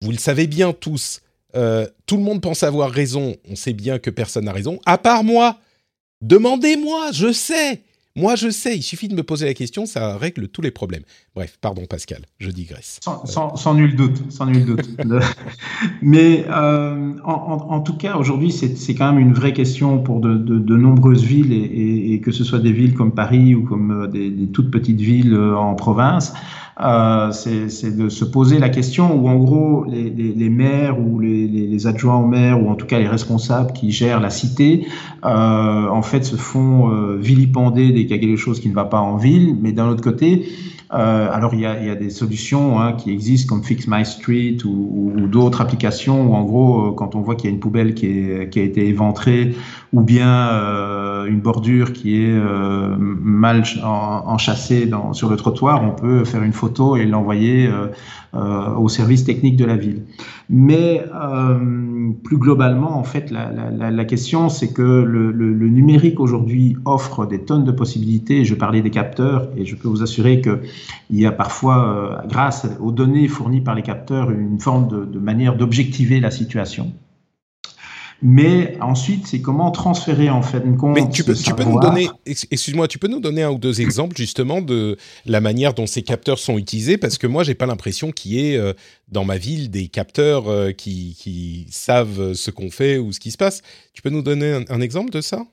[0.00, 1.20] vous le savez bien tous,
[1.56, 4.98] euh, tout le monde pense avoir raison, on sait bien que personne n'a raison, à
[4.98, 5.58] part moi.
[6.20, 7.82] Demandez-moi, je sais.
[8.18, 11.04] Moi, je sais, il suffit de me poser la question, ça règle tous les problèmes.
[11.36, 12.98] Bref, pardon Pascal, je digresse.
[13.02, 14.90] Sans, nul doute, sans nul doute.
[16.02, 21.24] Mais euh, en, tout cas, aujourd'hui, c'est quand même une vraie question pour de, nombreuses
[21.24, 25.00] villes, et, que ce soit des villes comme Paris ou comme euh, des toutes petites
[25.00, 26.34] villes euh, en province.
[26.80, 31.18] Euh, c'est de se poser la question où en gros les, les, les maires ou
[31.18, 34.86] les, les, adjoints au maire ou en tout cas les responsables qui gèrent la cité
[35.24, 38.74] euh, en fait se font euh, vilipender dès qu'il y a quelque chose qui ne
[38.74, 40.46] va pas en ville, mais d'un autre côté
[40.92, 43.86] euh, alors il y a, il y a des solutions hein, qui existent comme Fix
[43.86, 47.52] My Street ou, ou, d'autres applications où en gros euh, quand on voit qu'il y
[47.52, 49.54] a une poubelle qui, est, qui, a été éventrée
[49.92, 52.38] ou bien une bordure qui est
[52.98, 57.70] mal enchâssée dans, sur le trottoir, on peut faire une photo et l'envoyer
[58.34, 60.02] au service technique de la ville.
[60.50, 61.04] Mais
[62.24, 66.76] plus globalement, en fait, la, la, la question, c'est que le, le, le numérique aujourd'hui
[66.84, 68.44] offre des tonnes de possibilités.
[68.44, 70.60] Je parlais des capteurs et je peux vous assurer qu'il
[71.10, 75.56] y a parfois, grâce aux données fournies par les capteurs, une forme de, de manière
[75.56, 76.92] d'objectiver la situation.
[78.20, 80.96] Mais ensuite, c'est comment transférer en fait une compte.
[80.96, 83.80] Mais tu peux, tu peux nous donner, excuse-moi, tu peux nous donner un ou deux
[83.80, 86.98] exemples justement de la manière dont ces capteurs sont utilisés?
[86.98, 88.72] Parce que moi, j'ai pas l'impression qu'il y ait euh,
[89.06, 93.30] dans ma ville des capteurs euh, qui, qui, savent ce qu'on fait ou ce qui
[93.30, 93.62] se passe.
[93.92, 95.44] Tu peux nous donner un, exemple de ça?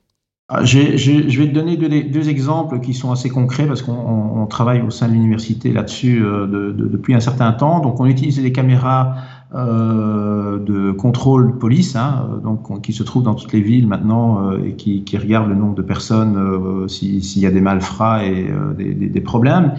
[0.48, 4.80] Ah, je, vais te donner deux, deux, exemples qui sont assez concrets parce qu'on travaille
[4.80, 7.78] au sein de l'université là-dessus euh, de, de, depuis un certain temps.
[7.78, 9.16] Donc, on utilise des caméras
[9.54, 14.64] euh, de contrôle police, hein, donc qui se trouve dans toutes les villes maintenant euh,
[14.64, 19.20] et qui, regarde le nombre de personnes euh, s'il y a des malfrats et des,
[19.20, 19.74] problèmes.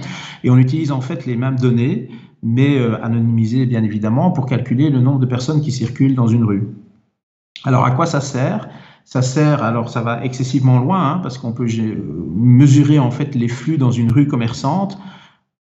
[0.45, 2.07] Et on utilise en fait les mêmes données,
[2.41, 6.69] mais anonymisées bien évidemment, pour calculer le nombre de personnes qui circulent dans une rue.
[7.65, 8.69] Alors à quoi ça sert?
[9.03, 11.67] Ça sert, alors ça va excessivement loin, hein, parce qu'on peut
[12.33, 14.97] mesurer en fait les flux dans une rue commerçante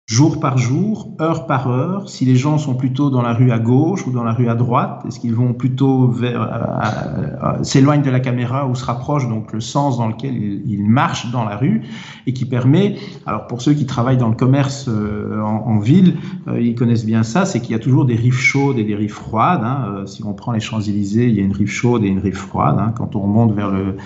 [0.08, 3.58] jour par jour, heure par heure, si les gens sont plutôt dans la rue à
[3.58, 8.04] gauche ou dans la rue à droite, est-ce qu'ils vont plutôt vers, euh, euh, s'éloignent
[8.04, 11.58] de la caméra ou se rapprochent, donc le sens dans lequel ils, marchent dans la
[11.58, 11.82] rue,
[12.28, 16.18] et qui permet, alors pour ceux qui travaillent dans le commerce euh, en, ville,
[16.56, 19.12] ils connaissent bien ça, c'est qu'il y a toujours des rives chaudes et des rives
[19.12, 19.62] froides.
[19.64, 20.04] Hein.
[20.06, 22.78] si on prend les Champs-Élysées, il y a une rive chaude et une rive froide.
[22.80, 22.94] Hein.
[22.96, 23.98] Quand on remonte vers le,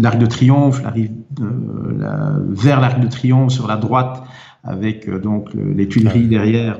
[0.00, 1.10] l'arc de triomphe, la rive,
[1.96, 4.24] la, vers l'arc de triomphe sur la droite,
[4.64, 6.78] avec euh, donc les Tuileries derrière.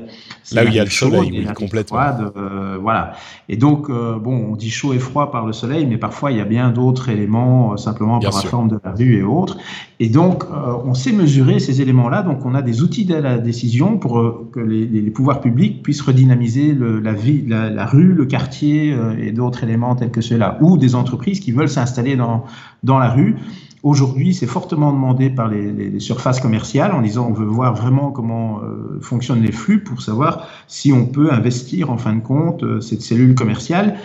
[0.51, 1.99] Là où il y a le soleil, complètement.
[1.99, 3.13] Froide, euh, voilà.
[3.49, 6.37] Et donc, euh, bon, on dit chaud et froid par le soleil, mais parfois il
[6.37, 9.57] y a bien d'autres éléments, simplement par la forme de la rue et autres.
[9.99, 12.23] Et donc, on sait mesurer ces éléments-là.
[12.23, 16.01] Donc, on a des outils de la décision pour que les, les, pouvoirs publics puissent
[16.01, 20.57] redynamiser le, la, vie, la, la, rue, le quartier et d'autres éléments tels que ceux-là,
[20.61, 22.45] ou des entreprises qui veulent s'installer dans,
[22.83, 23.35] dans la rue.
[23.81, 28.61] Aujourd'hui, c'est fortement demandé par les, surfaces commerciales en disant on veut voir vraiment comment
[28.61, 32.81] euh, fonctionnent les flux pour savoir si on peut investir en fin de compte euh,
[32.81, 33.97] cette cellule commerciale.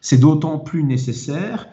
[0.00, 1.68] C'est d'autant plus nécessaire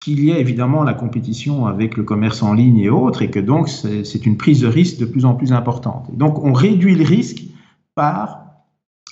[0.00, 3.40] qu'il y a évidemment la compétition avec le commerce en ligne et autres et que
[3.40, 6.08] donc c'est une prise de risque de plus en plus importante.
[6.16, 7.44] Donc on réduit le risque
[7.94, 8.47] par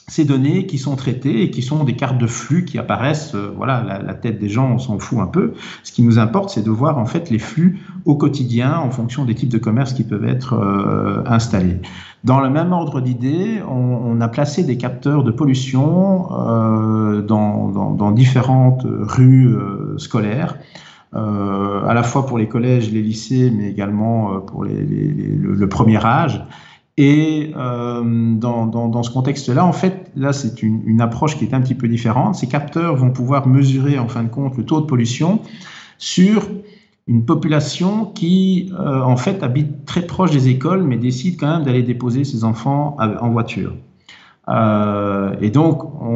[0.09, 3.53] ces données qui sont traitées et qui sont des cartes de flux qui apparaissent, euh,
[3.57, 5.55] voilà, la, la, tête des gens, on s'en fout un peu.
[5.83, 9.25] Ce qui nous importe, c'est de voir en fait les flux au quotidien en fonction
[9.25, 11.81] des types de commerces qui peuvent être euh, installés.
[12.23, 18.87] Dans le même ordre d'idée, on, a placé des capteurs de pollution euh, dans, différentes
[18.87, 19.55] rues
[19.99, 20.57] scolaires.
[21.13, 26.43] à la fois pour les collèges, les lycées, mais également pour le premier âge.
[26.99, 28.03] Et euh,
[28.37, 31.61] dans, dans, dans, ce contexte-là, en fait, là, c'est une, une, approche qui est un
[31.61, 32.37] petit peu différente.
[32.37, 35.41] Ces capteurs vont pouvoir mesurer, en fin de compte, le taux de pollution
[35.99, 36.49] sur
[37.07, 41.65] une population qui, euh, en fait, habite très proche des écoles, mais décide quand même
[41.65, 43.75] d'aller déposer ses enfants en voiture.
[44.49, 46.09] Euh, et donc, on,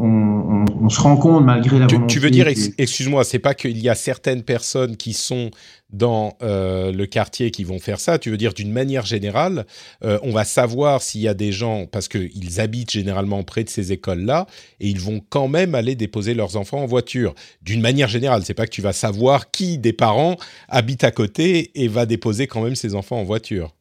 [0.00, 2.06] on, on, se rend compte, malgré la volonté...
[2.06, 5.50] Tu veux dire, excuse-moi, c'est pas qu'il y a certaines personnes qui sont
[5.96, 8.18] dans euh, le quartier qui vont faire ça.
[8.18, 9.66] Tu veux dire, d'une manière générale,
[10.04, 13.68] euh, on va savoir s'il y a des gens, parce qu'ils habitent généralement près de
[13.68, 14.46] ces écoles-là,
[14.80, 17.34] et ils vont quand même aller déposer leurs enfants en voiture.
[17.62, 20.36] D'une manière générale, c'est pas que tu vas savoir qui des parents
[20.68, 23.72] habite à côté et va déposer quand même ses enfants en voiture.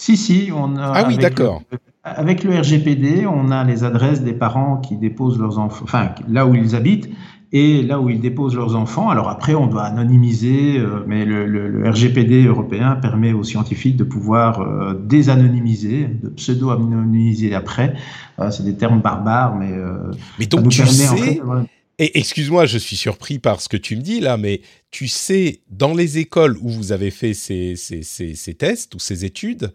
[0.00, 0.92] Si, si, on a...
[0.94, 1.62] Ah oui, d'accord.
[2.04, 6.46] Avec le RGPD, on a les adresses des parents qui déposent leurs enfants, enfin là
[6.46, 7.10] où ils habitent
[7.52, 9.08] et là où ils déposent leurs enfants.
[9.08, 13.96] Alors après, on doit anonymiser, euh, mais le, le, le, RGPD européen permet aux scientifiques
[13.96, 17.94] de pouvoir euh, désanonymiser, de pseudo-anonymiser après.
[18.38, 21.08] Euh, c'est des termes barbares, mais, euh, mais donc ça nous tu permet, sais...
[21.08, 21.66] en fait, ouais,
[22.00, 24.60] et excuse-moi, je suis surpris par ce que tu me dis là, mais
[24.92, 29.00] tu sais, dans les écoles où vous avez fait ces, ces, ces, ces tests ou
[29.00, 29.72] ces études,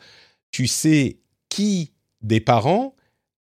[0.49, 1.17] tu sais
[1.49, 2.95] qui des parents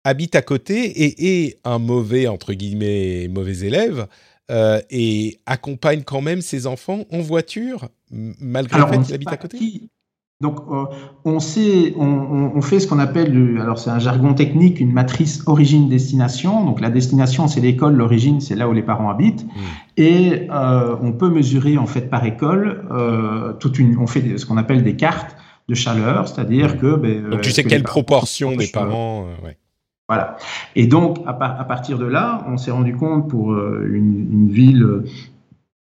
[0.08, 4.08] habite à côté et est un mauvais, entre guillemets, mauvais élève,
[4.50, 9.32] euh, et accompagne quand même ses enfants en voiture, malgré alors, le fait qu'il habite
[9.32, 9.58] à côté?
[9.58, 9.90] qui...
[10.40, 10.86] Donc, euh,
[11.26, 15.42] on sait, on, on, fait ce qu'on appelle, alors c'est un jargon technique, une matrice
[15.48, 16.64] origine-destination.
[16.64, 19.46] Donc, la destination, c'est l'école, l'origine, c'est là où les parents habitent.
[19.46, 19.60] Mmh.
[19.98, 24.46] Et euh, on peut mesurer, en fait, par école, euh, toute une, on fait ce
[24.46, 25.36] qu'on appelle des cartes
[25.68, 26.78] de chaleur, c'est-à-dire mmh.
[26.78, 26.96] que.
[26.96, 29.26] Ben, donc, tu sais quelle proportion des parents.
[29.44, 29.58] ouais.
[30.08, 30.38] Voilà.
[30.76, 34.28] Et donc, à, par, à, partir de là, on s'est rendu compte pour euh, une,
[34.32, 35.04] une, ville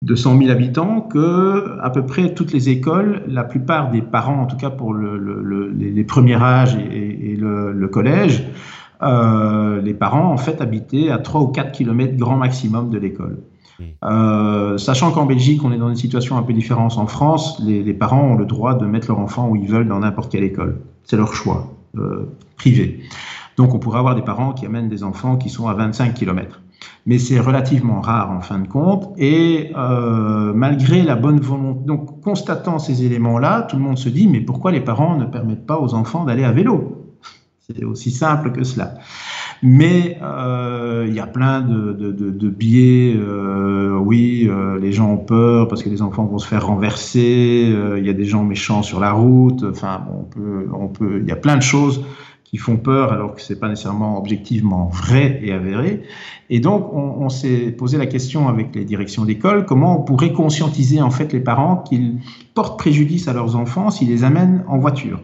[0.02, 4.46] 200 000 habitants que à peu près toutes les écoles, la plupart des parents, en
[4.46, 8.44] tout cas pour le, les, premiers âges et, le, collège,
[9.02, 13.38] euh, les parents en fait habitaient à 3 ou 4 kilomètres grand maximum de l'école.
[13.78, 13.84] Mmh.
[14.04, 16.96] Euh, sachant qu'en Belgique, on est dans une situation un peu différente.
[16.98, 19.88] En France, les, les, parents ont le droit de mettre leur enfant où ils veulent
[19.88, 20.78] dans n'importe quelle école.
[21.04, 23.00] C'est leur choix euh, privé.
[23.62, 26.60] Donc on pourrait avoir des parents qui amènent des enfants qui sont à 25 kilomètres
[27.06, 29.12] mais c'est relativement rare en fin de compte.
[29.16, 34.26] Et euh, malgré la bonne volonté, donc constatant ces éléments-là, tout le monde se dit
[34.26, 37.14] mais pourquoi les parents ne permettent pas aux enfants d'aller à vélo?
[37.60, 38.94] C'est aussi simple que cela.
[39.62, 43.14] Mais euh, il y a plein de, biais.
[43.16, 47.72] Euh, oui, les gens ont peur parce que les enfants vont se faire renverser.
[47.96, 49.62] Il y a des gens méchants sur la route.
[49.62, 51.20] Enfin, on peut, on peut.
[51.22, 52.04] Il y a plein de choses
[52.52, 56.02] qui font peur alors que c'est pas nécessairement objectivement vrai et avéré.
[56.50, 60.34] Et donc, on, on s'est posé la question avec les directions d'école, comment on pourrait
[60.34, 62.18] conscientiser en fait les parents qu'ils
[62.54, 65.20] portent préjudice à leurs enfants s'ils les amènent en voiture.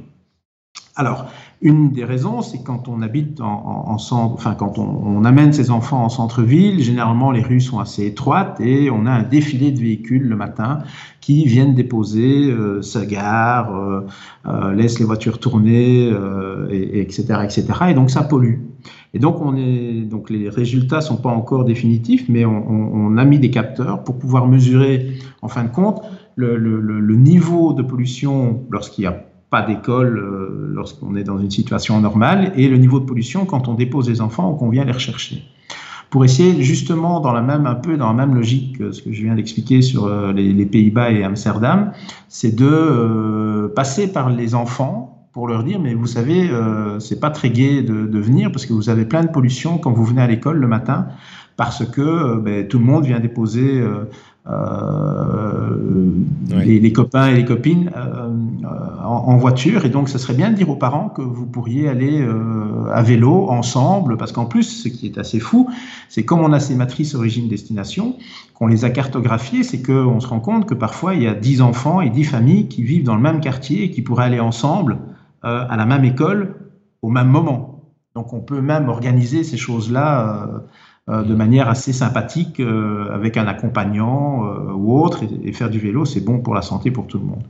[0.97, 1.27] Alors,
[1.61, 5.73] une des raisons, c'est quand on habite en, en, centre, enfin quand on, amène ses
[5.73, 9.81] enfants en centre-ville, généralement les rues sont assez étroites et on a un défilé de
[9.81, 10.79] véhicules le matin
[11.21, 14.07] qui viennent déposer, euh, se garent, euh,
[14.47, 17.64] euh, laissent les voitures tourner, euh, et, etc., etc.
[17.88, 18.61] Et donc ça pollue.
[19.12, 23.40] Et donc on est, donc les résultats sont pas encore définitifs, mais on, a mis
[23.40, 26.03] des capteurs pour pouvoir mesurer, en fin de compte,
[26.37, 32.01] le niveau de pollution lorsqu'il y a pas d'école euh, lorsqu'on est dans une situation
[32.01, 34.93] normale, et le niveau de pollution quand on dépose les enfants ou qu'on vient les
[34.93, 35.43] rechercher.
[36.11, 39.13] Pour essayer justement dans la même un peu dans la même logique que ce que
[39.13, 41.93] je viens d'expliquer sur euh, les, Pays-Bas et Amsterdam,
[42.29, 46.51] c'est de euh, passer par les enfants pour leur dire mais vous savez
[46.99, 50.05] c'est pas très gai de, venir parce que vous avez plein de pollution quand vous
[50.05, 51.09] venez à l'école le matin
[51.57, 53.81] parce que ben, tout le monde vient déposer
[54.51, 55.77] euh,
[56.49, 58.29] les, les, copains et les copines euh,
[59.05, 59.85] en, en, voiture.
[59.85, 63.03] Et donc, ce serait bien de dire aux parents que vous pourriez aller euh, à
[63.03, 65.69] vélo ensemble, parce qu'en plus, ce qui est assez fou,
[66.09, 68.17] c'est comme on a ces matrices origine-destination,
[68.55, 71.61] qu'on les a cartographiées, c'est qu'on se rend compte que parfois, il y a 10
[71.61, 74.99] enfants et 10 familles qui vivent dans le même quartier et qui pourraient aller ensemble
[75.45, 76.57] euh, à la même école
[77.03, 77.85] au même moment.
[78.15, 80.59] Donc, on peut même organiser ces choses-là euh, euh,
[81.09, 85.79] de manière assez sympathique euh, avec un accompagnant euh, ou autre et, et, faire du
[85.79, 87.42] vélo c'est bon pour la santé pour tout le monde.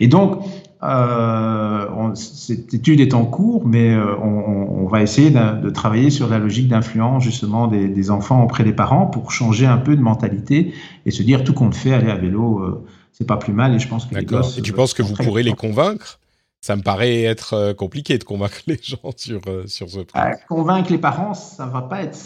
[0.00, 0.42] Et donc
[0.82, 6.38] on, cette étude est en cours mais on, on va essayer de travailler sur la
[6.38, 10.74] logique d'influence justement des, des, enfants auprès des parents pour changer un peu de mentalité
[11.04, 13.88] et se dire tout compte fait aller à vélo c'est pas plus mal et je
[13.88, 16.18] pense que les gosses, et tu penses que vous pourrez les convaincre?
[16.60, 20.32] Ça me paraît être compliqué de convaincre les gens sur, sur ce point.
[20.48, 22.16] convaincre les parents, ça va pas être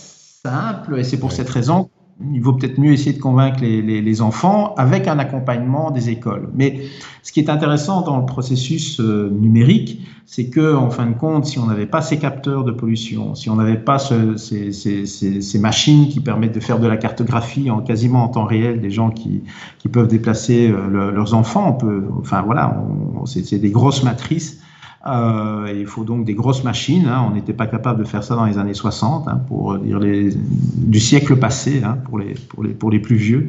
[0.45, 1.37] simple et c'est pour ouais.
[1.37, 1.91] cette raison
[2.33, 6.11] il vaut peut-être mieux essayer de convaincre les, les, les, enfants avec un accompagnement des
[6.11, 6.51] écoles.
[6.55, 6.83] Mais
[7.23, 11.47] ce qui est intéressant dans le processus euh, numérique, c'est que, en fin de compte,
[11.47, 15.07] si on n'avait pas ces capteurs de pollution, si on n'avait pas ce, ces, ces,
[15.07, 18.81] ces, ces, machines qui permettent de faire de la cartographie en quasiment en temps réel
[18.81, 19.43] des gens qui,
[19.79, 22.85] qui peuvent déplacer euh, le, leurs enfants, on peut, enfin voilà,
[23.25, 24.61] c'est des grosses matrices
[25.07, 27.07] euh, il faut donc des grosses machines.
[27.07, 27.27] Hein.
[27.29, 30.31] On n'était pas capable de faire ça dans les années 60, hein, pour dire les,
[30.35, 33.49] du siècle passé, hein, pour, les, pour, les, pour les plus vieux.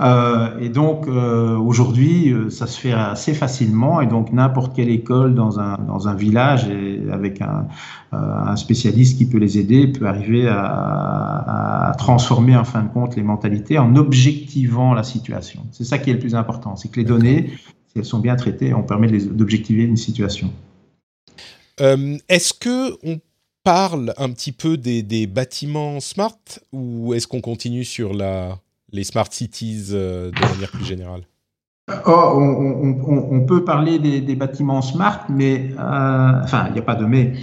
[0.00, 5.34] Euh, et donc euh, aujourd'hui, ça se fait assez facilement, et donc n'importe quelle école
[5.34, 7.68] dans un, dans un village et avec un,
[8.12, 12.88] euh, un spécialiste qui peut les aider peut arriver à, à, transformer en fin de
[12.88, 15.62] compte les mentalités en objectivant la situation.
[15.70, 17.50] C'est ça qui est le plus important, c'est que les données,
[17.88, 20.50] si elles sont bien traitées, on permet d'objectiver une situation.
[21.80, 23.20] Euh, Est-ce que on
[23.64, 26.38] parle un petit peu des, des bâtiments smart
[26.72, 28.58] ou est-ce qu'on continue sur la,
[28.92, 31.22] les smart cities euh, de manière plus générale?
[32.06, 36.78] Oh, on, on, on, peut parler des, des, bâtiments smart, mais euh, enfin, il n'y
[36.78, 37.34] a pas de mais.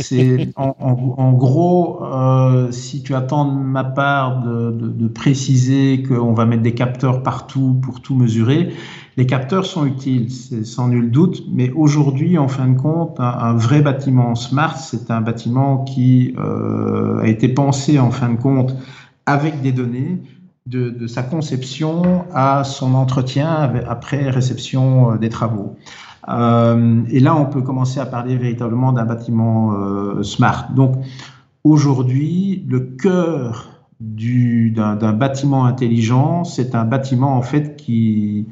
[0.00, 5.06] C'est en, en, en, gros, euh, si tu attends de ma part de, de, de
[5.06, 8.72] préciser qu'on va mettre des capteurs partout pour tout mesurer,
[9.16, 13.54] les capteurs sont utiles, c'est sans nul doute, mais aujourd'hui, en fin de compte, un,
[13.54, 18.74] vrai bâtiment smart, c'est un bâtiment qui euh, a été pensé en fin de compte
[19.26, 20.20] avec des données,
[20.66, 25.76] de, sa conception à son entretien après réception euh, des travaux.
[26.28, 29.74] Euh, et là, on peut commencer à parler véritablement d'un bâtiment
[30.22, 30.72] smart.
[30.74, 30.96] Donc,
[31.62, 38.46] aujourd'hui, le cœur d'un bâtiment intelligent, c'est un bâtiment en fait qui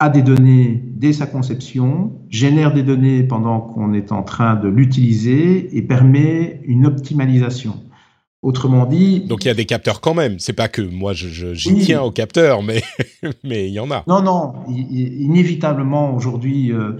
[0.00, 4.68] a des données dès sa conception, génère des données pendant qu'on est en train de
[4.68, 7.74] l'utiliser et permet une optimalisation.
[8.40, 9.20] Autrement dit.
[9.26, 10.38] Donc il y a des capteurs quand même.
[10.38, 12.84] C'est pas que moi j'y tiens aux capteurs, mais
[13.44, 14.04] mais il y en a.
[14.06, 14.54] Non, non.
[14.68, 16.92] Inévitablement aujourd'hui, euh,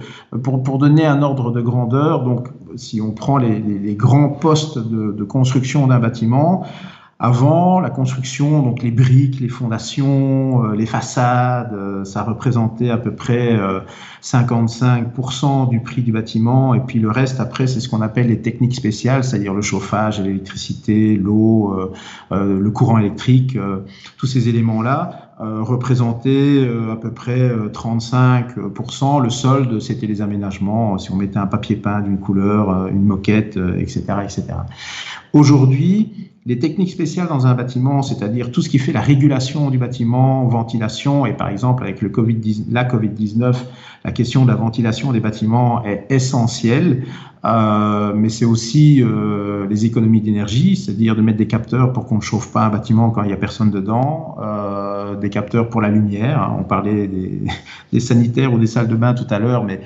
[0.43, 4.27] pour, pour donner un ordre de grandeur, donc si on prend les, les, les grands
[4.27, 6.65] postes de, de construction d'un bâtiment,
[7.21, 12.97] avant, la construction, donc les briques, les fondations, euh, les façades, euh, ça représentait à
[12.97, 13.59] peu près
[14.21, 16.73] 55% euh, du prix du bâtiment.
[16.75, 20.21] Et puis le reste, après, c'est ce qu'on appelle les techniques spéciales, c'est-à-dire le chauffage,
[20.21, 21.91] l'électricité, l'eau,
[22.31, 23.57] le courant électrique.
[24.17, 29.21] tous ces éléments-là représentaient à peu près 35%.
[29.21, 33.57] Le solde, c'était les aménagements, si on mettait un papier peint d'une couleur, une moquette,
[33.57, 34.43] etc., etc.
[35.33, 39.77] Aujourd'hui, les techniques spéciales dans un bâtiment, c'est-à-dire tout ce qui fait la régulation du
[39.77, 43.55] bâtiment, ventilation, et par exemple avec le COVID la Covid-19,
[44.03, 47.03] la question de la ventilation des bâtiments est essentielle,
[47.45, 52.15] euh, mais c'est aussi euh, les économies d'énergie, c'est-à-dire de mettre des capteurs pour qu'on
[52.15, 55.81] ne chauffe pas un bâtiment quand il n'y a personne dedans, euh, des capteurs pour
[55.81, 56.57] la lumière, hein.
[56.59, 59.81] on parlait des, sanitaires ou des salles de bain tout à l'heure, mais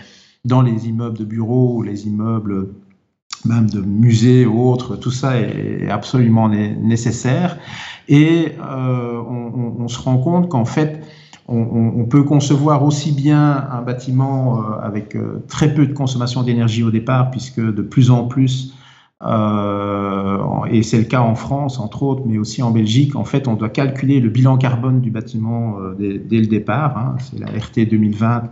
[0.46, 2.70] dans les immeubles de bureaux, les immeubles
[3.46, 7.58] même de musées ou autres, tout ça est absolument nécessaire.
[8.10, 9.22] Et euh,
[9.80, 11.02] on, se rend compte qu'en fait,
[11.48, 16.84] on, peut concevoir aussi bien un bâtiment euh, avec euh, très peu de consommation d'énergie
[16.84, 18.74] au départ, puisque de plus en plus
[19.22, 23.16] et c'est le cas en France, entre autres, mais aussi en Belgique.
[23.16, 26.98] En fait, on doit calculer le bilan carbone du bâtiment euh, dès, le départ.
[26.98, 27.16] Hein.
[27.20, 28.44] C'est la RT 2020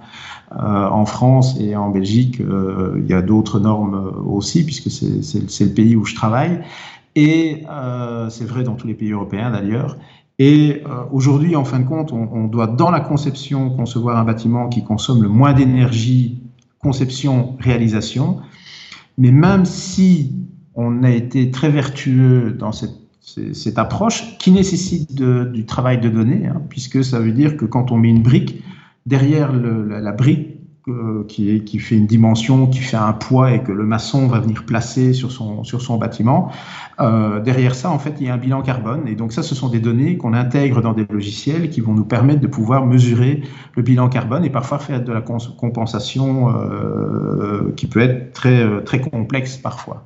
[0.52, 2.42] euh, en France et en Belgique.
[2.42, 6.62] Euh, il y a d'autres normes aussi, puisque c'est le pays où je travaille.
[7.16, 9.98] Et euh, c'est vrai dans tous les pays européens d'ailleurs.
[10.40, 10.82] Et
[11.12, 14.84] aujourd'hui, en fin de compte, on, on doit, dans la conception, concevoir un bâtiment qui
[14.84, 16.42] consomme le moins d'énergie,
[16.80, 18.40] conception, réalisation.
[19.20, 20.41] Mais même si
[20.76, 22.98] on a été très vertueux dans cette,
[23.78, 27.98] approche qui nécessite du travail de données, hein, puisque ça veut dire que quand on
[27.98, 28.62] met une brique,
[29.06, 30.52] derrière la, brique
[30.88, 34.66] euh, qui, fait une dimension, qui fait un poids et que le maçon va venir
[34.66, 36.52] placer sur son, sur son bâtiment,
[37.00, 39.08] euh, derrière ça, en fait, il y a un bilan carbone.
[39.08, 42.04] Et donc ça, ce sont des données qu'on intègre dans des logiciels qui vont nous
[42.04, 43.44] permettre de pouvoir mesurer
[43.76, 49.02] le bilan carbone et parfois faire de la compensation euh, qui peut être très, très
[49.02, 50.04] complexe parfois.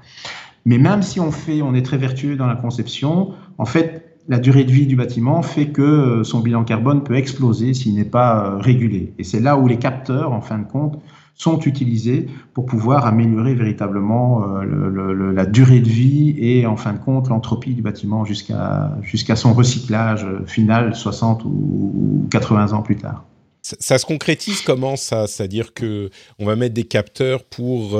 [0.65, 4.39] Mais même si on fait, on est très vertueux dans la conception, en fait, la
[4.39, 8.05] durée de vie du bâtiment fait que euh, son bilan carbone peut exploser s'il n'est
[8.05, 9.13] pas euh, régulé.
[9.19, 10.99] Et c'est là où les capteurs, en fin de compte,
[11.35, 16.97] sont utilisés pour pouvoir améliorer véritablement euh, la durée de vie et en fin de
[16.97, 23.25] compte l'entropie du bâtiment jusqu'à jusqu'à son recyclage final 60 ou 80 ans plus tard.
[23.61, 25.27] Ça, se concrétise comment ça?
[25.27, 26.09] C'est-à-dire que
[26.39, 27.99] on va mettre des capteurs pour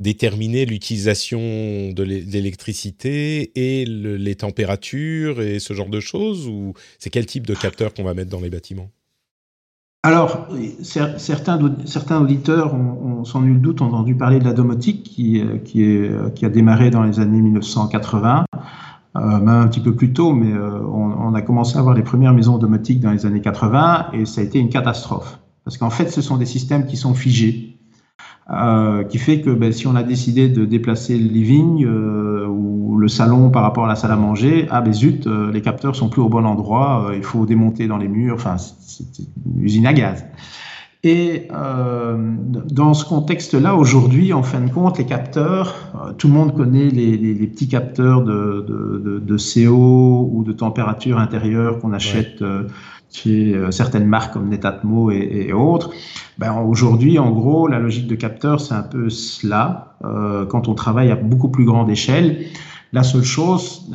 [0.00, 1.38] déterminer l'utilisation
[1.92, 7.46] de l'électricité et le, les températures et ce genre de choses Ou c'est quel type
[7.46, 8.90] de capteur qu'on va mettre dans les bâtiments?
[10.04, 10.46] Alors,
[10.82, 11.60] certains,
[12.20, 16.90] auditeurs ont, sans nul doute entendu parler de la domotique qui, est, qui a démarré
[16.90, 18.44] dans les années 1980,
[19.16, 21.96] euh, même un petit peu plus tôt, mais euh, on, on, a commencé à avoir
[21.96, 25.40] les premières maisons domotiques dans les années 80 et ça a été une catastrophe.
[25.64, 27.77] Parce qu'en fait, ce sont des systèmes qui sont figés.
[28.50, 32.96] Euh, qui fait que ben, si on a décidé de déplacer le living euh, ou
[32.96, 35.94] le salon par rapport à la salle à manger, ah ben zut, euh, les capteurs
[35.94, 39.04] sont plus au bon endroit, euh, il faut démonter dans les murs, enfin c'est
[39.44, 40.24] une usine à gaz.
[41.04, 42.16] Et euh,
[42.70, 47.18] dans ce contexte-là, aujourd'hui, en fin de compte, les capteurs, tout le monde connaît les,
[47.18, 52.40] les, les petits capteurs de, de, de, de, CO ou de température intérieure qu'on achète.
[52.40, 52.66] Ouais
[53.10, 55.90] chez euh, certaines marques comme Netatmo et, et autres.
[56.38, 59.96] Ben, Aujourd'hui, en gros, la logique de capteur, c'est un peu cela.
[60.04, 62.46] Euh, quand on travaille à beaucoup plus grande échelle,
[62.92, 63.90] la seule chose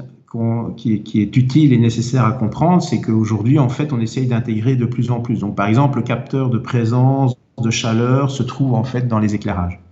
[0.77, 4.75] qui, qui, est, utile et nécessaire à comprendre, c'est qu'aujourd'hui, en fait, on essaye d'intégrer
[4.75, 5.39] de plus en plus.
[5.39, 9.35] Donc, par exemple, le capteur de présence de chaleur se trouve en fait dans les
[9.35, 9.82] éclairages.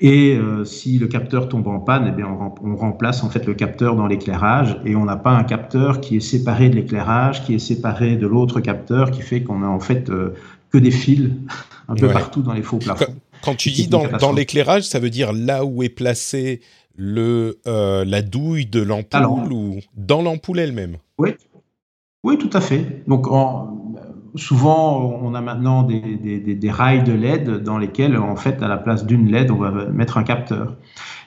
[0.00, 3.46] Et euh, si le capteur tombe en panne, eh bien on, on, remplace en fait
[3.46, 7.44] le capteur dans l'éclairage et on n'a pas un capteur qui est séparé de l'éclairage,
[7.44, 10.34] qui est séparé de l'autre capteur, qui fait qu'on a en fait euh,
[10.70, 11.30] que des fils
[11.88, 12.12] un peu ouais.
[12.12, 13.14] partout dans les faux plafonds.
[13.42, 16.60] Quand, tu dis dans, dans l'éclairage, ça veut dire là où est placé
[16.96, 20.96] le, euh, la douille de l'ampoule ou dans l'ampoule elle-même?
[21.18, 21.30] Oui,
[22.24, 23.02] oui, tout à fait.
[23.06, 23.85] Donc en,
[24.36, 28.68] souvent, on a maintenant des, des, des, rails de LED dans lesquels, en fait, à
[28.68, 30.76] la place d'une LED, on va mettre un capteur.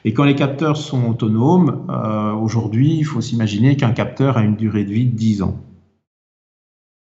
[0.05, 4.55] Et quand les capteurs sont autonomes, euh, aujourd'hui, il faut s'imaginer qu'un capteur a une
[4.55, 5.57] durée de vie de 10 ans.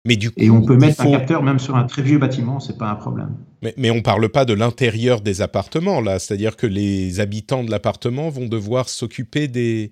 [0.06, 1.10] Mais du coup, et on peut mettre faut...
[1.10, 3.36] un capteur même sur un très vieux bâtiment, c'est pas un problème.
[3.62, 7.70] Mais, mais on parle pas de l'intérieur des appartements là, c'est-à-dire que les habitants de
[7.72, 9.92] l'appartement vont devoir s'occuper des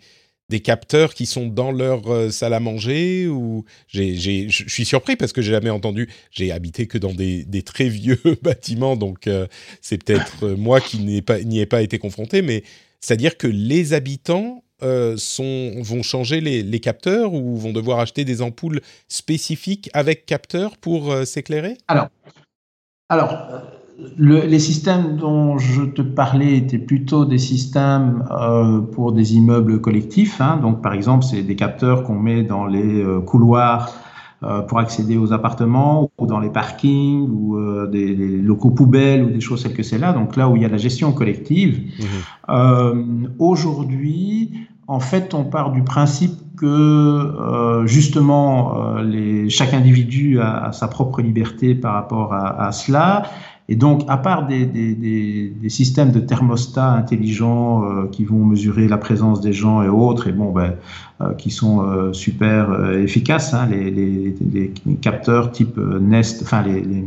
[0.50, 5.34] des capteurs qui sont dans leur euh, salle à manger ou je suis surpris parce
[5.34, 6.10] que j'ai jamais entendu.
[6.32, 9.48] J'ai habité que dans des, très vieux bâtiments, donc euh,
[9.82, 12.64] c'est peut-être euh, moi qui n'y pas, ai pas été confronté, mais
[13.00, 14.62] c'est-à-dire que les habitants
[15.18, 20.78] sont, vont changer les, les, capteurs ou vont devoir acheter des ampoules spécifiques avec capteurs
[20.78, 21.78] pour s'éclairer?
[21.88, 22.10] Alors,
[23.10, 23.75] alors
[24.18, 30.42] les systèmes dont je te parlais étaient plutôt des systèmes euh, pour des immeubles collectifs.
[30.42, 30.60] Hein.
[30.62, 33.94] Donc, par exemple, c'est des capteurs qu'on met dans les euh, couloirs
[34.44, 39.40] euh, pour accéder aux appartements ou dans les parkings ou des, locaux poubelles ou des
[39.40, 40.12] choses telles que c'est là.
[40.12, 41.82] Donc là où il y a la gestion collective.
[42.50, 43.28] Mmh.
[43.40, 44.52] Aujourd'hui,
[44.88, 51.76] en fait, on part du principe que justement les, chaque individu a, sa propre liberté
[51.76, 53.24] par rapport à, à cela
[53.68, 58.46] et donc, à part des, des, des, des systèmes de thermostats intelligents euh, qui vont
[58.46, 60.76] mesurer la présence des gens et autres, et bon, ben,
[61.22, 66.62] euh, qui sont euh, super euh, efficaces, hein, les, les, les, capteurs type Nest, enfin
[66.62, 67.06] les,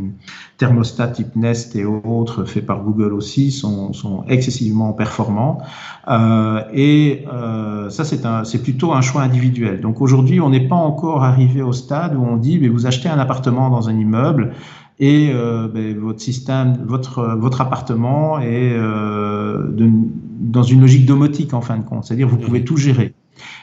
[0.57, 5.59] thermostats type Nest et autres faits par Google aussi sont, sont excessivement performants.
[6.73, 7.23] et
[7.89, 9.79] ça, c'est plutôt un choix individuel.
[9.79, 13.09] Donc aujourd'hui, on n'est pas encore arrivé au stade où on dit, mais vous achetez
[13.09, 14.53] un appartement dans un immeuble
[14.99, 19.89] et euh, ben, votre système, votre, votre appartement est euh, de,
[20.41, 23.13] dans une logique domotique en fin de compte, c'est-à-dire vous pouvez tout gérer.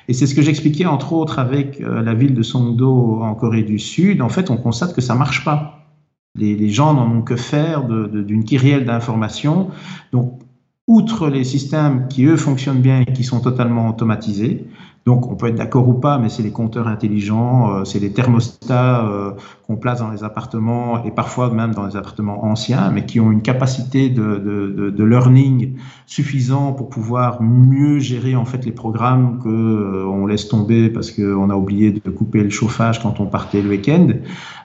[0.08, 3.64] Et c'est ce que j'expliquais entre autres avec euh, la ville de Songdo en Corée
[3.64, 4.22] du Sud.
[4.22, 5.84] En fait, on constate que ça marche pas.
[6.34, 9.68] Les, les gens n'en ont que faire d'une kyrielle d'informations.
[10.12, 10.38] Donc,
[10.86, 14.66] outre les systèmes qui, eux, fonctionnent bien et qui sont totalement automatisés,
[15.06, 19.08] donc, on peut être d'accord ou pas, mais c'est les compteurs intelligents, c'est les thermostats
[19.66, 23.32] qu'on place dans les appartements et parfois même dans les appartements anciens, mais qui ont
[23.32, 29.40] une capacité de, de, de, learning suffisant pour pouvoir mieux gérer en fait les programmes
[29.42, 33.26] que euh, on laisse tomber parce qu'on a oublié de couper le chauffage quand on
[33.26, 34.08] partait le week-end.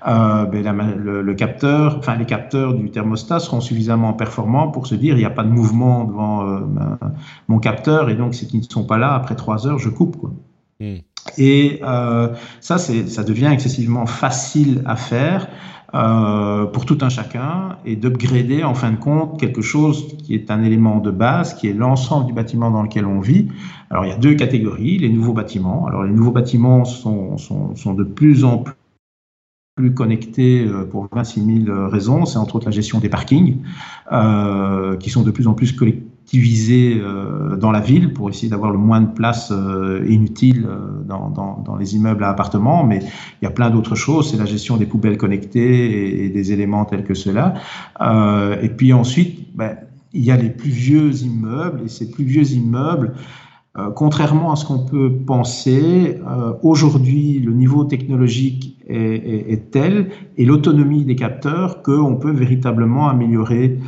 [0.07, 5.15] Euh, ben, le, capteur, enfin les capteurs du thermostat seront suffisamment performants pour se dire
[5.15, 6.61] il n'y a pas de mouvement devant
[7.47, 10.17] mon capteur et donc c'est qu'ils ne sont pas là après trois heures, je coupe
[10.17, 10.31] quoi.
[10.79, 10.97] Hmm.
[11.37, 15.47] Et euh, ça, ça devient excessivement facile à faire
[15.93, 20.49] euh, pour tout un chacun et d'upgrader en fin de compte quelque chose qui est
[20.49, 23.49] un élément de base, qui est l'ensemble du bâtiment dans lequel on vit.
[23.89, 25.85] Alors il y a deux catégories, les nouveaux bâtiments.
[25.87, 28.63] Alors les nouveaux bâtiments sont, sont, sont de plus en
[29.75, 32.25] plus connectés euh, pour 26 000 raisons.
[32.25, 33.57] C'est entre autres la gestion des parkings,
[34.13, 38.71] euh, qui sont de plus en plus collectifs euh, dans la ville pour essayer d'avoir
[38.71, 42.99] le moins de place euh, inutile euh, dans, les immeubles à appartements, mais
[43.41, 44.31] il y a plein d'autres choses.
[44.31, 47.55] C'est la gestion des poubelles connectées et, des éléments tels que cela.
[48.61, 49.75] et puis ensuite, ben,
[50.13, 53.13] il y a les plus vieux immeubles et ces plus vieux immeubles.
[53.95, 56.19] contrairement à ce qu'on peut penser,
[56.61, 63.79] aujourd'hui, le niveau technologique est tel et l'autonomie des capteurs qu'on peut véritablement améliorer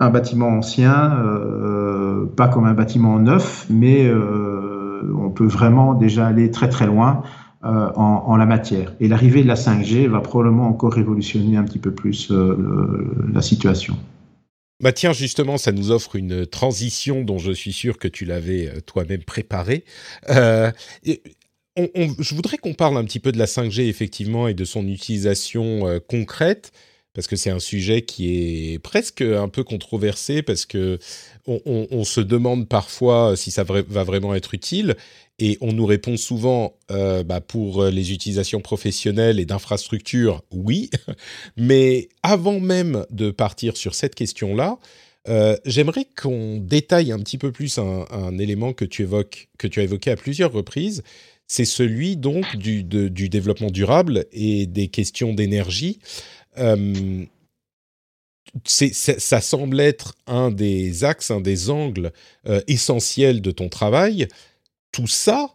[0.00, 6.26] un bâtiment ancien, euh, pas comme un bâtiment neuf, mais euh, on peut vraiment déjà
[6.26, 7.22] aller très très loin
[7.64, 8.94] euh, en, la matière.
[9.00, 13.96] Et l'arrivée de la 5G va probablement encore révolutionner un petit peu plus la situation.
[14.80, 18.70] Bah tiens, justement, ça nous offre une transition dont je suis sûr que tu l'avais
[18.86, 19.84] toi-même préparée.
[20.28, 26.00] Je voudrais qu'on parle un petit peu de la 5G, effectivement, et de son utilisation
[26.08, 26.70] concrète
[27.18, 31.00] parce que c'est un sujet qui est presque un peu controversé, parce que
[31.48, 34.94] on, se demande parfois si ça va vraiment être utile,
[35.40, 40.90] et on nous répond souvent, euh, bah pour les utilisations professionnelles et d'infrastructures, oui,
[41.56, 44.78] mais avant même de partir sur cette question-là,
[45.28, 49.80] euh, j'aimerais qu'on détaille un petit peu plus un, élément que tu évoques, que tu
[49.80, 51.02] as évoqué à plusieurs reprises.
[51.50, 55.98] C'est celui donc du développement durable et des questions d'énergie.
[56.58, 57.24] Euh,
[58.64, 62.12] ça semble être un des axes, un des angles
[62.46, 64.26] euh, essentiels de ton travail.
[64.92, 65.54] Tout ça,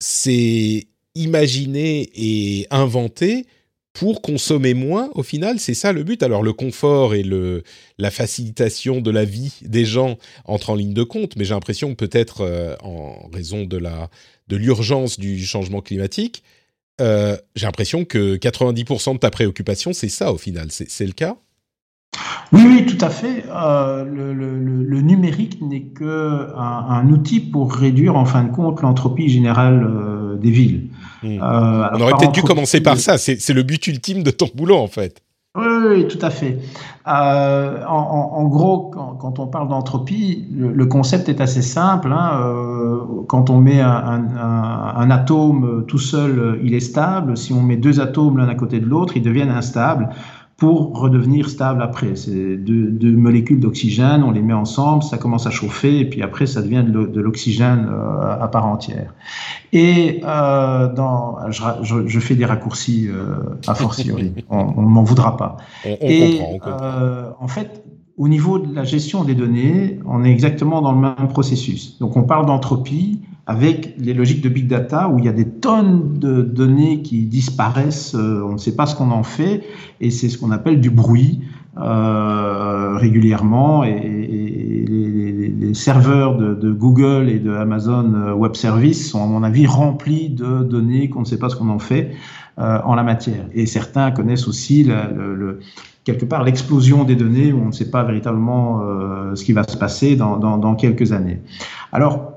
[0.00, 3.46] c'est imaginé et inventé
[3.94, 6.22] pour consommer moins au final, c'est ça le but.
[6.22, 7.24] Alors le confort et
[7.96, 11.94] la facilitation de la vie des gens entrent en ligne de compte, mais j'ai l'impression
[11.94, 16.42] que peut-être euh, en raison de l'urgence du changement climatique,
[17.00, 20.68] euh, j'ai l'impression que 90% de ta préoccupation, c'est ça au final.
[20.70, 21.36] C'est le cas?
[22.52, 23.44] Oui, oui, tout à fait.
[23.50, 28.80] Euh, le, le, le, numérique n'est qu'un un outil pour réduire en fin de compte
[28.80, 30.88] l'entropie générale euh, des villes.
[31.22, 31.38] Hmm.
[31.40, 33.18] On aurait peut-être dû commencer par ça.
[33.18, 35.20] C'est le but ultime de ton boulot en fait.
[35.56, 36.58] Oui, tout à fait.
[37.08, 42.12] Euh, en, gros, quand, on parle d'entropie, le, concept est assez simple.
[42.12, 42.40] Hein.
[42.42, 42.98] Euh,
[43.28, 47.36] quand on met un, atome tout seul, il est stable.
[47.36, 50.10] Si on met deux atomes l'un à côté de l'autre, ils deviennent instables
[50.56, 52.16] pour redevenir stable après.
[52.16, 56.46] C'est deux, molécules d'oxygène, on les met ensemble, ça commence à chauffer, et puis après
[56.46, 59.12] ça devient de l'oxygène euh, à part entière.
[59.72, 63.36] Et euh, dans, je, fais des raccourcis euh,
[63.66, 65.58] a fortiori, on, ne m'en voudra pas.
[65.84, 67.84] et euh, en fait,
[68.16, 71.98] au niveau de la gestion des données, on est exactement dans le même processus.
[71.98, 75.48] Donc on parle d'entropie, avec les logiques de big data où il y a des
[75.48, 79.62] tonnes de données qui disparaissent, euh, on ne sait pas ce qu'on en fait,
[80.00, 81.42] et c'est ce qu'on appelle du bruit
[81.78, 83.84] euh, régulièrement.
[83.84, 84.24] Et,
[84.88, 90.30] les, serveurs de, Google et de Amazon euh, Web Services sont, à mon avis, remplis
[90.30, 92.12] de données qu'on ne sait pas ce qu'on en fait
[92.56, 93.46] en la matière.
[93.52, 94.88] Et certains connaissent aussi
[96.04, 98.80] quelque part l'explosion des données où on ne sait pas véritablement
[99.34, 101.40] ce qui va se passer dans, dans quelques années.
[101.92, 102.35] Alors,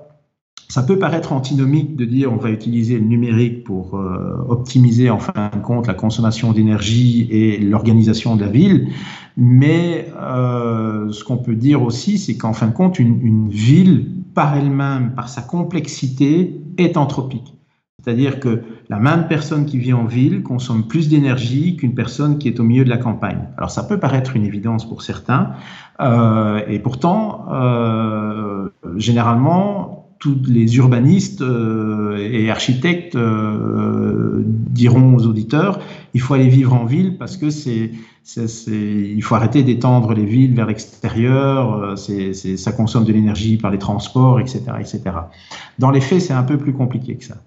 [0.71, 5.17] ça peut paraître antinomique de dire on va utiliser le numérique pour euh, optimiser en
[5.17, 8.89] fin de compte la consommation d'énergie et l'organisation de la ville,
[9.35, 14.55] mais euh, ce qu'on peut dire aussi, c'est qu'en fin de compte, une, ville par
[14.55, 17.55] elle-même, par sa complexité, est anthropique.
[18.03, 22.47] C'est-à-dire que la même personne qui vit en ville consomme plus d'énergie qu'une personne qui
[22.47, 23.39] est au milieu de la campagne.
[23.57, 25.53] Alors ça peut paraître une évidence pour certains,
[25.99, 27.45] euh, et pourtant,
[28.97, 35.79] généralement, tous les urbanistes euh, et architectes euh, diront aux auditeurs
[36.13, 37.91] il faut aller vivre en ville parce que c'est
[38.37, 43.71] il faut arrêter d'étendre les villes vers l'extérieur, euh, c'est ça consomme de l'énergie par
[43.71, 45.01] les transports, etc., etc.
[45.79, 47.37] Dans les faits, c'est un peu plus compliqué que ça.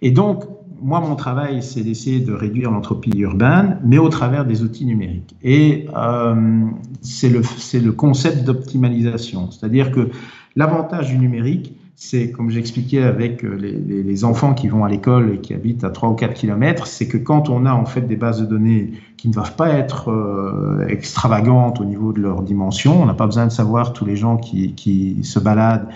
[0.00, 0.44] Et donc,
[0.80, 5.36] moi, mon travail, c'est d'essayer de réduire l'entropie urbaine, mais au travers des outils numériques.
[5.44, 6.64] Et euh,
[7.02, 7.42] c'est le,
[7.80, 10.10] le concept d'optimalisation, c'est-à-dire que
[10.56, 15.38] l'avantage du numérique, c'est, comme j'expliquais avec euh, les, enfants qui vont à l'école et
[15.38, 18.16] qui habitent à 3 ou 4 kilomètres, c'est que quand on a en fait des
[18.16, 23.02] bases de données qui ne doivent pas être euh, extravagantes au niveau de leur dimension,
[23.02, 25.88] on n'a pas besoin de savoir tous les gens qui, se baladent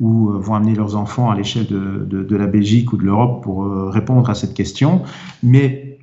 [0.00, 3.04] ou euh, vont amener leurs enfants à l'échelle de, de, de, la Belgique ou de
[3.04, 5.02] l'Europe pour répondre à cette question,
[5.42, 5.98] mais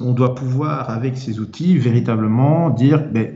[0.00, 3.28] on doit pouvoir, avec ces outils, véritablement dire, ben,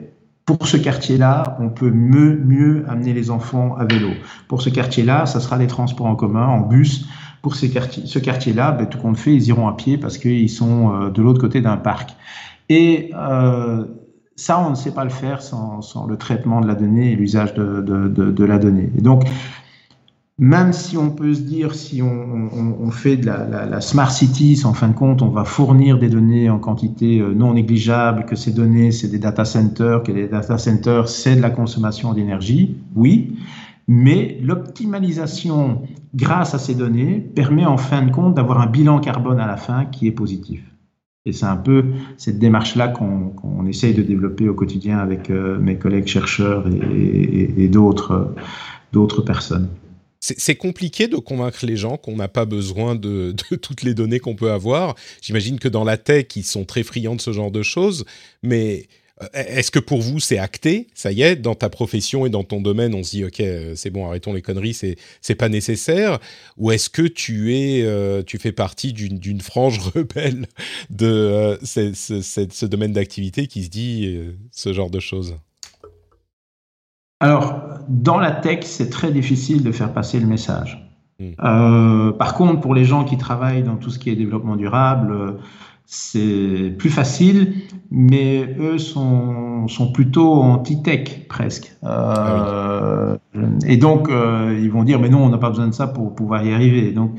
[0.46, 4.10] pour ce quartier-là, on peut mieux, mieux amener les enfants à vélo.
[4.48, 7.06] Pour ce quartier-là, ça sera des transports en commun, en bus.
[7.42, 10.50] Pour ces quartiers, ce quartier-là, ben, tout compte fait, ils iront à pied parce qu'ils
[10.50, 12.16] sont euh, de l'autre côté d'un parc.
[12.68, 13.84] Et euh,
[14.36, 17.54] ça, on ne sait pas le faire sans, le traitement de la donnée et l'usage
[17.54, 18.90] de, de, la donnée.
[18.96, 19.24] Et donc,
[20.40, 24.88] même si on peut se dire, si on, fait de la, smart cities, en fin
[24.88, 28.90] de compte, on va fournir des données en quantité euh, non négligeable, que ces données,
[28.90, 33.36] c'est des data centers, que les data centers, c'est de la consommation d'énergie, oui,
[33.86, 35.82] mais l'optimalisation
[36.14, 39.58] grâce à ces données permet en fin de compte d'avoir un bilan carbone à la
[39.58, 40.62] fin qui est positif.
[41.26, 41.84] Et c'est un peu
[42.16, 47.68] cette démarche-là qu'on essaye de développer au quotidien avec euh, mes collègues chercheurs et, et
[47.68, 48.32] d'autres
[49.26, 49.68] personnes.
[50.20, 54.36] C'est compliqué de convaincre les gens qu'on n'a pas besoin de, toutes les données qu'on
[54.36, 54.94] peut avoir.
[55.22, 58.04] J'imagine que dans la tech, ils sont très friands de ce genre de choses.
[58.42, 58.86] Mais
[59.22, 60.88] euh, est-ce que pour vous, c'est acté?
[60.94, 63.74] Ça y est, dans ta profession et dans ton domaine, on se dit, OK, euh,
[63.76, 66.18] c'est bon, arrêtons les conneries, c'est pas nécessaire
[66.56, 70.46] Ou est-ce que tu, es, euh, tu fais partie d'une frange rebelle
[70.90, 74.18] de ce, domaine d'activité qui se dit
[74.52, 75.36] ce genre de choses?
[77.20, 80.82] Alors, dans la tech, c'est très difficile de faire passer le message.
[81.20, 81.32] Hmm.
[81.44, 85.36] Euh, par contre, pour les gens qui travaillent dans tout ce qui est développement durable,
[85.84, 87.54] c'est plus facile,
[87.90, 91.76] mais eux sont, sont plutôt anti-tech presque.
[91.84, 93.18] Euh, ah
[93.66, 96.14] et donc, euh, ils vont dire, mais non, on n'a pas besoin de ça pour
[96.14, 96.92] pouvoir y arriver.
[96.92, 97.18] Donc,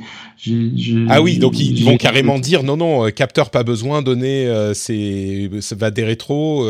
[1.09, 5.75] ah oui, donc ils, vont carrément dire, non, non, capteur pas besoin, donner, c'est, ça
[5.75, 6.65] va des rétros,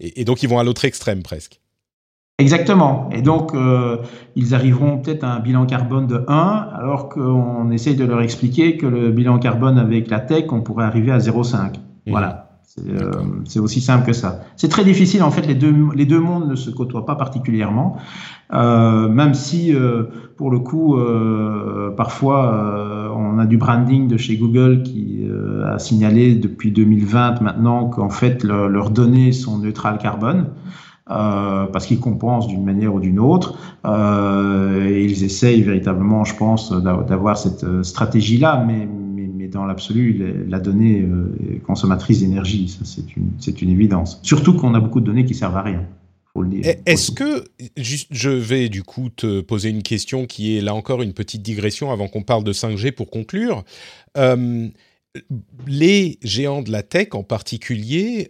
[0.00, 1.60] et, et donc ils vont à l'autre extrême presque.
[2.38, 3.08] Exactement.
[3.12, 3.96] Et donc, euh,
[4.34, 8.76] ils arriveront peut-être à un bilan carbone de 1, alors qu'on essaye de leur expliquer
[8.76, 11.56] que le bilan carbone avec la tech, on pourrait arriver à 0,5.
[11.56, 12.10] Mmh.
[12.10, 12.46] Voilà.
[12.88, 13.10] Euh,
[13.46, 14.40] c'est aussi simple que ça.
[14.56, 17.96] C'est très difficile, en fait, les deux, les deux mondes ne se côtoient pas particulièrement,
[18.52, 20.04] euh, même si, euh,
[20.36, 25.26] pour le coup, euh, parfois, on a du branding de chez Google qui
[25.64, 30.48] a signalé depuis 2020 maintenant qu'en fait, leurs données sont neutrales carbone.
[31.08, 33.56] Euh, parce qu'ils compensent d'une manière ou d'une autre.
[33.84, 38.88] Euh, et ils essayent véritablement, je pense, d'avoir cette euh, stratégie-là, mais,
[39.46, 41.08] dans l'absolu, la donnée
[41.52, 42.76] est consommatrice d'énergie.
[43.38, 44.18] C'est une, évidence.
[44.24, 45.84] Surtout qu'on a beaucoup de données qui servent à rien.
[46.84, 47.44] Est-ce que,
[47.76, 51.92] je vais du coup te poser une question qui est là encore une petite digression
[51.92, 53.62] avant qu'on parle de 5G pour conclure.
[55.68, 58.28] Les géants de la tech en particulier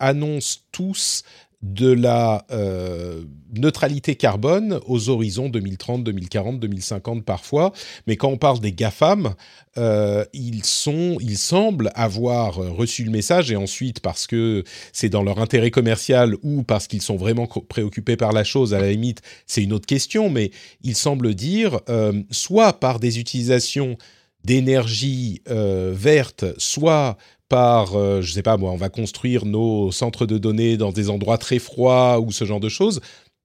[0.00, 1.22] annoncent tous
[1.62, 3.22] de la euh,
[3.54, 7.72] neutralité carbone aux horizons 2030, 2040, 2050 parfois.
[8.06, 9.34] Mais quand on parle des GAFAM,
[9.76, 15.22] euh, ils, sont, ils semblent avoir reçu le message et ensuite parce que c'est dans
[15.22, 19.20] leur intérêt commercial ou parce qu'ils sont vraiment préoccupés par la chose, à la limite,
[19.46, 20.52] c'est une autre question, mais
[20.82, 23.98] ils semblent dire, euh, soit par des utilisations
[24.44, 27.18] d'énergie verte, soit
[27.50, 31.10] par, euh, je sais pas moi, on va construire nos centres de données dans des
[31.10, 33.00] endroits très froids ou ce genre de choses,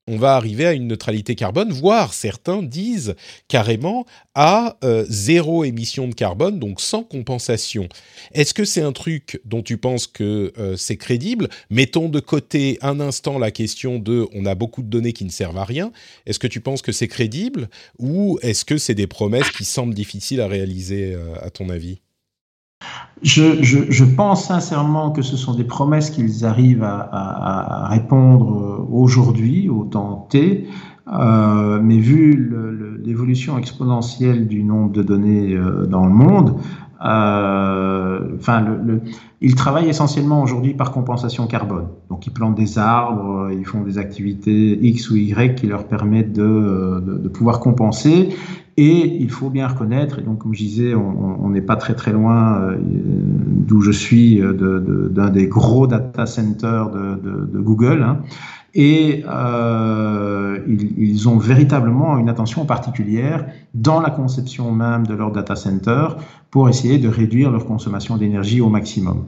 [0.08, 3.16] on va arriver à une neutralité carbone, voire certains disent
[3.48, 7.90] carrément à euh, zéro émission de carbone, donc sans compensation.
[8.32, 11.50] Est-ce que c'est un truc dont tu penses que euh, c'est crédible?
[11.72, 15.32] Mettons de côté un instant la question de on a beaucoup de données qui ne
[15.32, 15.92] servent à rien.
[16.28, 19.96] Est-ce que tu penses que c'est crédible ou est-ce que c'est des promesses qui semblent
[19.96, 22.05] difficiles à réaliser à ton avis?
[23.26, 29.84] Je, pense sincèrement que ce sont des promesses qu'ils arrivent à, répondre euh, aujourd'hui, au
[29.84, 30.68] temps T,
[31.08, 32.52] euh, mais vu
[33.04, 36.58] l'évolution exponentielle du nombre de données euh, dans le monde,
[37.00, 38.66] enfin,
[39.42, 41.88] ils travaillent essentiellement aujourd'hui par compensation carbone.
[42.10, 46.34] Donc, ils plantent des arbres, ils font des activités X ou Y qui leur permettent
[46.34, 48.30] de pouvoir compenser.
[48.78, 52.12] Et il faut bien reconnaître, et donc comme je disais, on n'est pas très très
[52.12, 58.04] loin euh, d'où je suis, d'un de, de, des gros data centers de, de Google.
[58.04, 58.20] Hein,
[58.76, 65.32] et euh, ils, ils, ont véritablement une attention particulière dans la conception même de leur
[65.32, 66.08] data center
[66.52, 69.28] pour essayer de réduire leur consommation d'énergie au maximum.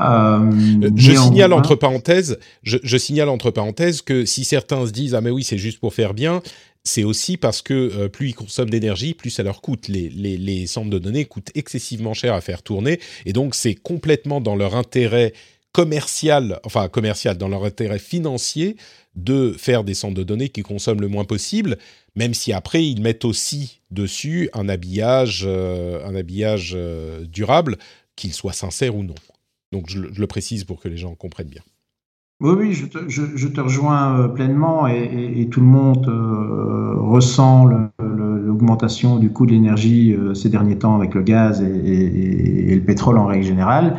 [0.00, 5.14] Euh, je signale entre parenthèses, je, je, signale entre parenthèses que si certains se disent
[5.14, 6.40] ah mais oui c'est juste pour faire bien,
[6.84, 9.88] c'est aussi parce que euh, plus ils consomment d'énergie, plus ça leur coûte.
[9.88, 14.56] Les, centres de données coûtent excessivement cher à faire tourner, et donc c'est complètement dans
[14.56, 15.32] leur intérêt
[15.72, 18.76] commercial, enfin commercial, dans leur intérêt financier
[19.14, 21.78] de faire des centres de données qui consomment le moins possible,
[22.14, 27.78] même si après ils mettent aussi dessus un habillage, euh, un habillage euh, durable,
[28.16, 29.14] qu'il soit sincère ou non.
[29.70, 31.62] Donc je, je le précise pour que les gens comprennent bien.
[32.42, 37.66] Oui, oui, je te, je, te rejoins euh, pleinement et, tout le monde euh, ressent
[38.00, 43.18] l'augmentation du coût de l'énergie euh, ces derniers temps avec le gaz et, le pétrole
[43.18, 43.96] en règle générale.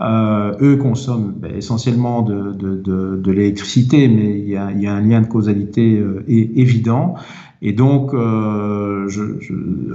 [0.00, 7.16] Eux consomment ben, essentiellement de, l'électricité, mais il y, a, un lien de causalité évident.
[7.62, 9.06] Et donc, euh,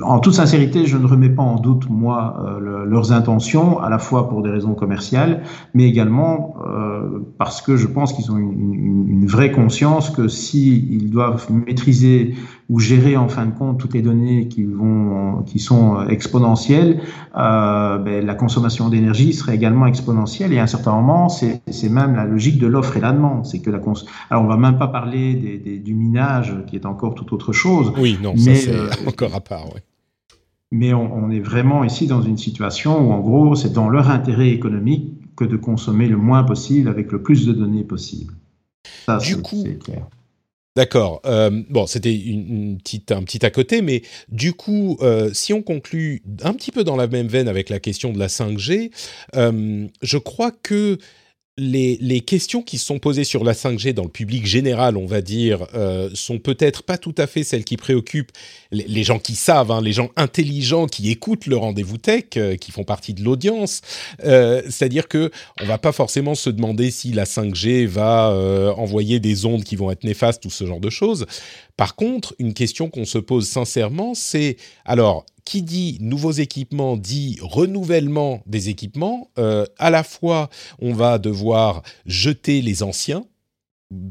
[0.03, 3.89] en toute sincérité, je ne remets pas en doute, moi, euh, le, leurs intentions, à
[3.89, 5.41] la fois pour des raisons commerciales,
[5.74, 11.09] mais également euh, parce que je pense qu'ils ont une, vraie conscience que s'ils ils
[11.09, 12.36] doivent maîtriser
[12.70, 17.01] ou gérer en fin de compte toutes les données qui, vont, qui sont exponentielles,
[17.34, 20.53] ben, la consommation d'énergie serait également exponentielle.
[20.53, 23.47] Et à un certain moment, c'est même la logique de l'offre et la demande.
[23.63, 23.93] Que la cons
[24.30, 25.34] Alors, on va même pas parler
[25.84, 27.91] du minage, qui est encore tout autre chose.
[27.97, 29.74] Oui, non, mais, ça c'est euh, encore à part.
[29.74, 29.82] Ouais.
[30.72, 34.10] Mais on, on, est vraiment ici dans une situation où, en gros, c'est dans leur
[34.10, 38.34] intérêt économique que de consommer le moins possible avec le plus de données possible.
[39.06, 39.64] Ça, du coup,
[40.76, 41.22] D'accord.
[41.26, 45.53] Euh, bon, c'était une, une, petite, un petit à côté, mais du coup, euh, si
[45.53, 48.91] on conclut un petit peu dans la même veine avec la question de la 5G,
[49.36, 50.97] euh, je crois que
[51.58, 55.22] les, les, questions qui sont posées sur la 5G dans le public général, on va
[55.22, 58.34] dire, euh, sont peut-être pas tout à fait celles qui préoccupent
[58.72, 62.72] les, gens qui savent, hein, les gens intelligents qui écoutent le rendez-vous tech, euh, qui
[62.72, 63.82] font partie de l'audience.
[64.26, 65.32] Euh, C'est-à-dire que
[65.62, 69.78] on va pas forcément se demander si la 5G va euh, envoyer des ondes qui
[69.78, 71.26] vont être néfastes ou ce genre de choses.
[71.78, 77.38] Par contre, une question qu'on se pose sincèrement, c'est alors qui dit nouveaux équipements dit
[77.41, 79.30] renouvellement des équipements.
[79.38, 83.26] Euh, à la fois, on va devoir jeter les anciens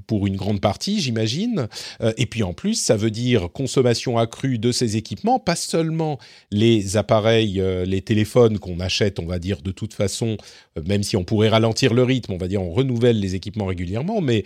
[0.06, 1.68] pour une grande partie, j'imagine.
[2.00, 6.18] Euh, et puis en plus, ça veut dire consommation accrue de ces équipements, pas seulement
[6.50, 10.36] les appareils, euh, les téléphones qu'on achète, on va dire de toute façon,
[10.78, 13.66] euh, même si on pourrait ralentir le rythme, on va dire on renouvelle les équipements
[13.66, 14.44] régulièrement, mais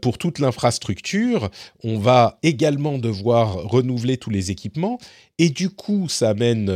[0.00, 1.50] pour toute l'infrastructure,
[1.82, 4.98] on va également devoir renouveler tous les équipements.
[5.38, 6.72] Et du coup, ça amène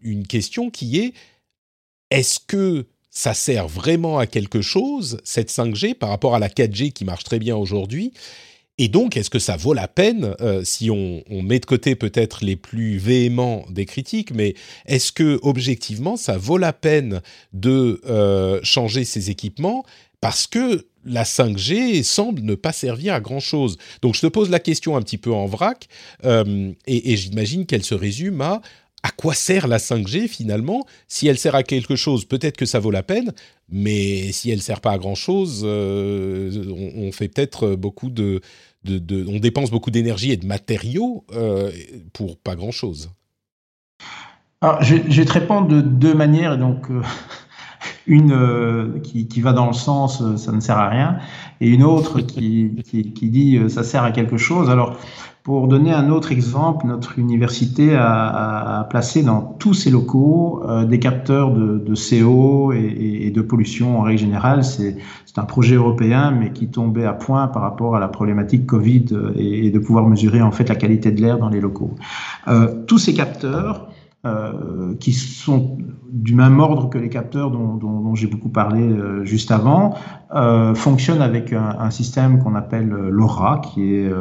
[0.00, 1.12] une question qui est
[2.10, 6.92] est-ce que ça sert vraiment à quelque chose, cette 5G, par rapport à la 4G
[6.92, 8.12] qui marche très bien aujourd'hui
[8.78, 12.42] Et donc, est-ce que ça vaut la peine, euh, si on, met de côté peut-être
[12.42, 14.54] les plus véhéments des critiques, mais
[14.86, 17.20] est-ce que objectivement, ça vaut la peine
[17.52, 19.84] de euh, changer ces équipements
[20.22, 23.76] parce que la 5G semble ne pas servir à grand-chose?
[24.00, 25.86] Donc, je te pose la question un petit peu en vrac,
[26.24, 28.62] euh, et j'imagine qu'elle se résume à
[29.02, 30.86] à quoi sert la 5G finalement?
[31.08, 33.32] Si elle sert à quelque chose, peut-être que ça vaut la peine,
[33.68, 38.40] mais si elle sert pas à grand chose, on, fait peut-être beaucoup de,
[38.88, 41.70] on dépense beaucoup d'énergie et de matériaux euh,
[42.12, 43.10] pour pas grand-chose.
[44.60, 46.58] Alors, je, vais te répondre de deux manières.
[46.58, 47.02] Donc, euh,
[48.06, 51.18] une euh, qui, va dans le sens ça ne sert à rien,
[51.60, 54.70] et une autre qui, qui, dit ça sert à quelque chose.
[54.70, 54.98] Alors,
[55.42, 61.00] pour donner un autre exemple, notre université a, placé dans tous ses locaux euh, des
[61.00, 64.62] capteurs de, de CO et, et, de pollution en règle générale.
[64.62, 64.96] C'est
[65.36, 69.66] un projet européen, mais qui tombait à point par rapport à la problématique Covid et,
[69.66, 71.94] et de pouvoir mesurer en fait la qualité de l'air dans les locaux.
[72.46, 73.88] Euh, tous ces capteurs
[74.24, 75.78] euh, qui sont
[76.12, 79.94] du même ordre que les capteurs dont, j'ai beaucoup parlé euh, juste avant,
[80.32, 84.12] euh, fonctionnent avec un, un système qu'on appelle LoRa, qui est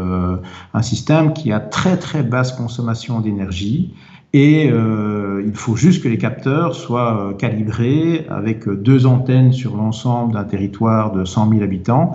[0.74, 3.94] un système qui a très très basse consommation d'énergie.
[4.34, 10.46] Et il faut juste que les capteurs soient calibrés avec deux antennes sur l'ensemble d'un
[10.46, 12.14] territoire de 100 000 habitants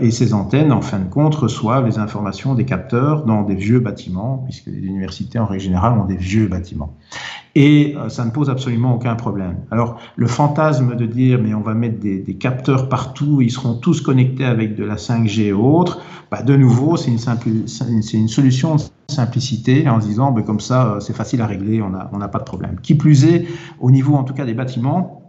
[0.00, 3.80] et ces antennes, en fin de compte, reçoivent les informations des capteurs dans des vieux
[3.80, 6.94] bâtiments, puisque les universités, en règle générale, ont des vieux bâtiments.
[7.56, 9.56] Et euh, ça ne pose absolument aucun problème.
[9.70, 14.02] Alors, le fantasme de dire, mais on va mettre des, capteurs partout, ils seront tous
[14.02, 19.88] connectés avec de la 5G et autres, bah, de nouveau, c'est une, solution de simplicité
[19.88, 21.88] en se disant, bah, comme ça, euh, c'est facile à régler, on
[22.18, 22.76] n'a pas de problème.
[22.82, 23.46] Qui plus est,
[23.80, 25.22] au niveau en tout cas des bâtiments,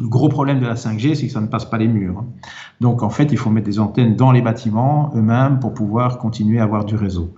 [0.00, 2.24] le gros problème de la 5G, c'est que ça ne passe pas les murs.
[2.80, 6.60] Donc en fait, il faut mettre des antennes dans les bâtiments eux-mêmes pour pouvoir continuer
[6.60, 7.34] à avoir du réseau.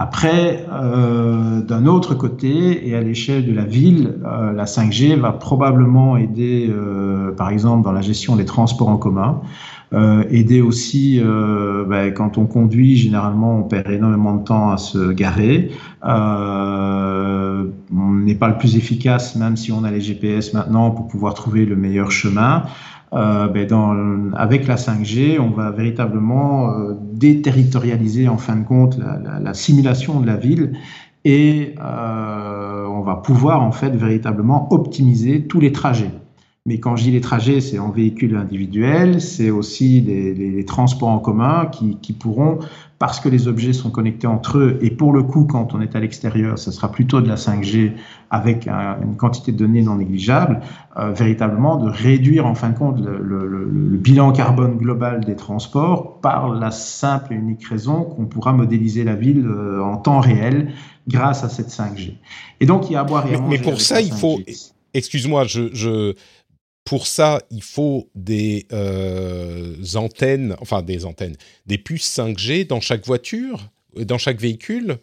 [0.00, 5.32] Après, euh, d'un autre côté, et à l'échelle de la ville, euh, la 5G va
[5.32, 9.40] probablement aider, euh, par exemple, dans la gestion des transports en commun.
[10.30, 15.70] Aider aussi, ben, quand on conduit, généralement, on perd énormément de temps à se garer.
[16.04, 21.32] On n'est pas le plus efficace, même si on a les GPS maintenant, pour pouvoir
[21.32, 22.64] trouver le meilleur chemin.
[23.14, 28.98] Euh, ben dans, avec la 5G, on va véritablement euh, déterritorialiser en fin de compte
[28.98, 30.72] la, la, la simulation de la ville
[31.24, 36.10] et euh, on va pouvoir en fait véritablement optimiser tous les trajets.
[36.66, 41.08] Mais quand je dis les trajets, c'est en véhicule individuel, c'est aussi les, les, transports
[41.08, 42.58] en commun qui, qui, pourront,
[42.98, 45.94] parce que les objets sont connectés entre eux, et pour le coup, quand on est
[45.94, 47.92] à l'extérieur, ce sera plutôt de la 5G
[48.30, 50.60] avec un, une quantité de données non négligeable,
[50.96, 55.36] euh, véritablement de réduire en fin de compte le, le, le, bilan carbone global des
[55.36, 60.20] transports par la simple et unique raison qu'on pourra modéliser la ville euh, en temps
[60.20, 60.72] réel
[61.06, 62.14] grâce à cette 5G.
[62.60, 63.58] Et donc, il y a à boire et à manger.
[63.58, 64.38] Mais pour ça, il faut...
[64.94, 66.14] Excuse-moi, je, je,
[66.88, 71.36] pour ça, il faut des euh, antennes, enfin des antennes,
[71.66, 74.96] des puces 5G dans chaque voiture, dans chaque véhicule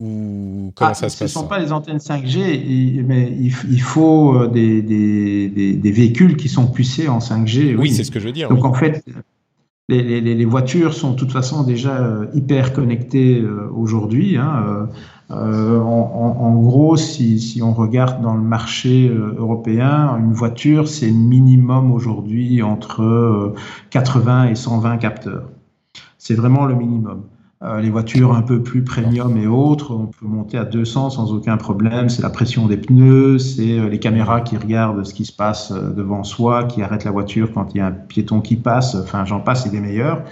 [0.00, 3.80] ou comment ah, ça se passe Ce ne sont pas les antennes 5G, mais il,
[3.80, 7.68] faut euh, des, des, des, véhicules qui sont pucés en 5G.
[7.68, 7.90] Oui, oui.
[7.90, 8.50] c'est ce que je veux dire.
[8.50, 8.68] Donc oui.
[8.68, 9.02] en fait,
[9.90, 14.36] les, voitures sont de toute façon déjà euh, hyper connectées aujourd'hui.
[14.36, 14.88] Hein,
[15.30, 21.92] euh, en, gros, si, on regarde dans le marché euh, européen, une voiture, c'est minimum
[21.92, 23.54] aujourd'hui entre
[23.90, 25.48] 80 euh, et 120 capteurs.
[26.18, 27.22] C'est vraiment le minimum.
[27.62, 31.32] Euh, les voitures un peu plus premium et autres, on peut monter à 200 sans
[31.32, 32.08] aucun problème.
[32.08, 36.24] C'est la pression des pneus, c'est les caméras qui regardent ce qui se passe devant
[36.24, 38.94] soi, qui arrêtent la voiture quand il y a un piéton qui passe.
[38.94, 40.24] Enfin, j'en passe, c'est des meilleurs.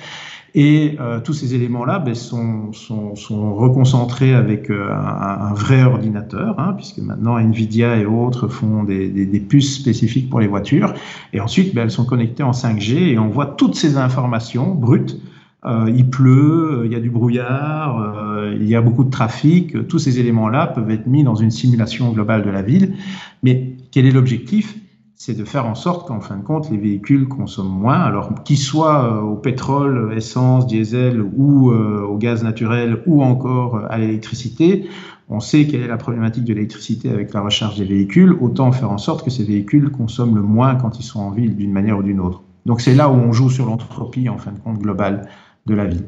[0.55, 5.83] Et euh, tous ces éléments-là ben, sont, sont, sont, reconcentrés avec euh, un, un, vrai
[5.83, 10.47] ordinateur, hein, puisque maintenant Nvidia et autres font des, des, des, puces spécifiques pour les
[10.47, 10.95] voitures.
[11.35, 15.21] Et ensuite, ben, elles sont connectées en 5G et on voit toutes ces informations brutes.
[15.65, 19.89] Euh, il pleut, il y a du brouillard, euh, il y a beaucoup de trafic.
[19.89, 22.95] Tous ces éléments-là peuvent être mis dans une simulation globale de la ville.
[23.43, 24.77] Mais quel est l'objectif?
[25.21, 28.57] C'est de faire en sorte qu'en fin de compte, les véhicules consomment moins, alors qu'ils
[28.57, 33.99] soient euh, au pétrole, essence, diesel ou euh, au gaz naturel ou encore euh, à
[33.99, 34.89] l'électricité.
[35.29, 38.93] On sait quelle est la problématique de l'électricité avec la recharge des véhicules, autant faire
[38.93, 41.99] en sorte que ces véhicules consomment le moins quand ils sont en ville d'une manière
[41.99, 42.45] ou d'une autre.
[42.65, 45.27] Donc c'est là où on joue sur l'entropie en fin de compte globale
[45.67, 46.05] de la ville.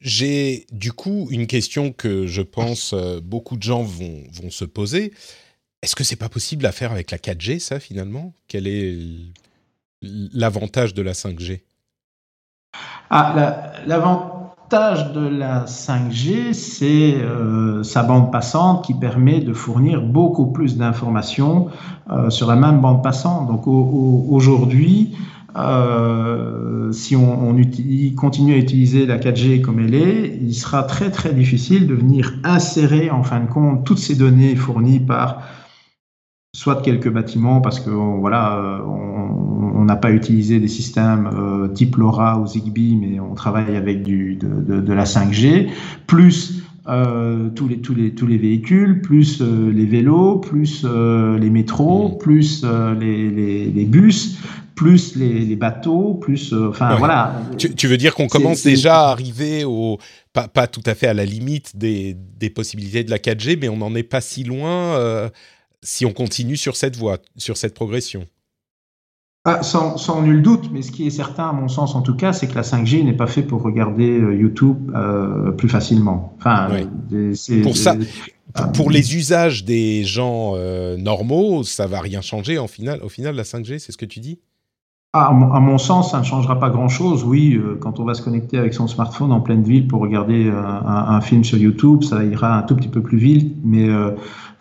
[0.00, 2.92] J'ai du coup une question que je pense
[3.22, 5.12] beaucoup de gens vont, vont se poser.
[5.82, 8.34] Est-ce que c'est pas possible à faire avec la 4G, ça, finalement?
[8.48, 8.98] Quel est
[10.02, 11.60] l'avantage de la 5G
[13.08, 20.52] Ah, L'avantage de la 5G, c'est euh, sa bande passante qui permet de fournir beaucoup
[20.52, 21.68] plus d'informations
[22.10, 23.48] euh, sur la même bande passante.
[23.48, 25.16] Donc aujourd'hui,
[25.56, 30.82] euh, si on, on utilise, continue à utiliser la 4G comme elle est, il sera
[30.82, 35.42] très très difficile de venir insérer en fin de compte toutes ces données fournies par
[36.54, 38.82] soit quelques bâtiments parce que voilà,
[39.80, 44.02] on n'a pas utilisé des systèmes euh, type LoRa ou Zigbee, mais on travaille avec
[44.02, 45.70] du, de, de, de la 5G,
[46.06, 51.38] plus euh, tous, les, tous, les, tous les véhicules, plus euh, les vélos, plus euh,
[51.38, 52.18] les métros, mmh.
[52.18, 54.38] plus euh, les, les, les, bus,
[54.80, 56.98] plus les, les bateaux, plus enfin ouais.
[56.98, 57.34] voilà.
[57.58, 59.98] Tu, tu, veux dire qu'on commence déjà à arriver au
[60.32, 63.68] pas, pas tout à fait à la limite des, des possibilités de la 4G, mais
[63.68, 65.30] on n'en est pas si loin
[65.82, 68.26] si on continue sur cette voie, sur cette progression
[69.46, 72.14] ah, sans, sans, nul doute, mais ce qui est certain, à mon sens en tout
[72.14, 76.36] cas, c'est que la 5G n'est pas fait pour regarder euh, YouTube euh, plus facilement.
[76.38, 77.62] Enfin, oui.
[77.62, 77.96] pour ça,
[78.52, 83.02] pour, pour, les usages des gens euh, normaux, ça va rien changer en final.
[83.02, 84.40] Au final, la 5G, c'est ce que tu dis?
[85.12, 87.24] Ah, à, mon, sens, ça ne changera pas grand-chose.
[87.24, 90.48] Oui, euh, quand on va se connecter avec son smartphone en pleine ville pour regarder
[90.48, 93.88] un, un, film sur YouTube, ça ira un tout petit peu plus vite, mais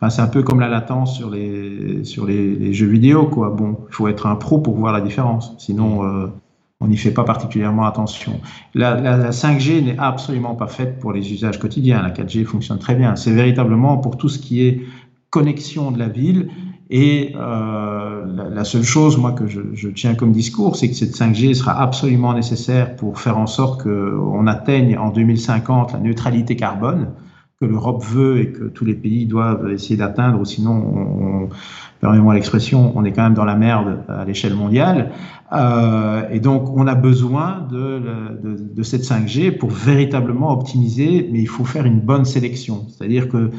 [0.01, 3.49] Enfin, c'est un peu comme la latence sur les sur les, les, jeux vidéo, quoi.
[3.49, 6.27] Bon, il faut être un pro pour voir la différence, sinon euh,
[6.79, 8.39] on n'y fait pas particulièrement attention.
[8.73, 12.01] La, la, la 5G n'est absolument pas faite pour les usages quotidiens.
[12.01, 13.17] La 4G fonctionne très bien.
[13.17, 14.81] C'est véritablement pour tout ce qui est
[15.31, 16.49] connexion de la ville.
[16.89, 21.15] Et euh, la, seule chose, moi, que je, je tiens comme discours, c'est que cette
[21.15, 27.09] 5G sera absolument nécessaire pour faire en sorte qu'on atteigne en 2050 la neutralité carbone
[27.59, 31.49] que l'Europe veut et que tous les pays doivent essayer d'atteindre, ou sinon, on,
[31.99, 35.11] permettez-moi l'expression, on est quand même dans la merde à l'échelle mondiale.
[35.51, 37.99] Euh, et donc, on a besoin de,
[38.41, 42.85] de, de, cette 5G pour véritablement optimiser, mais il faut faire une bonne sélection.
[42.87, 43.51] C'est-à-dire que,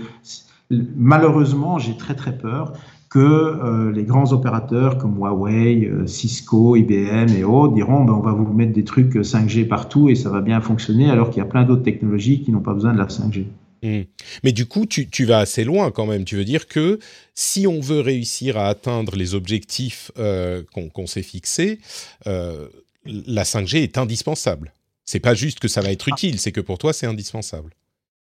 [0.96, 2.72] malheureusement, j'ai très très peur
[3.10, 8.20] que euh, les grands opérateurs comme Huawei, euh, Cisco, IBM et autres diront ben, on
[8.20, 11.46] va vous mettre des trucs 5G partout et ça va bien fonctionner alors qu'il y
[11.46, 13.46] a plein d'autres technologies qui n'ont pas besoin de la 5G.
[13.82, 14.00] Mmh.
[14.44, 16.24] Mais du coup, tu, tu, vas assez loin quand même.
[16.24, 16.98] Tu veux dire que
[17.34, 21.80] si on veut réussir à atteindre les objectifs euh, qu'on qu s'est fixés,
[22.26, 22.68] euh,
[23.04, 24.72] la 5G est indispensable.
[25.04, 27.72] C'est pas juste que ça va être utile, c'est que pour toi, c'est indispensable.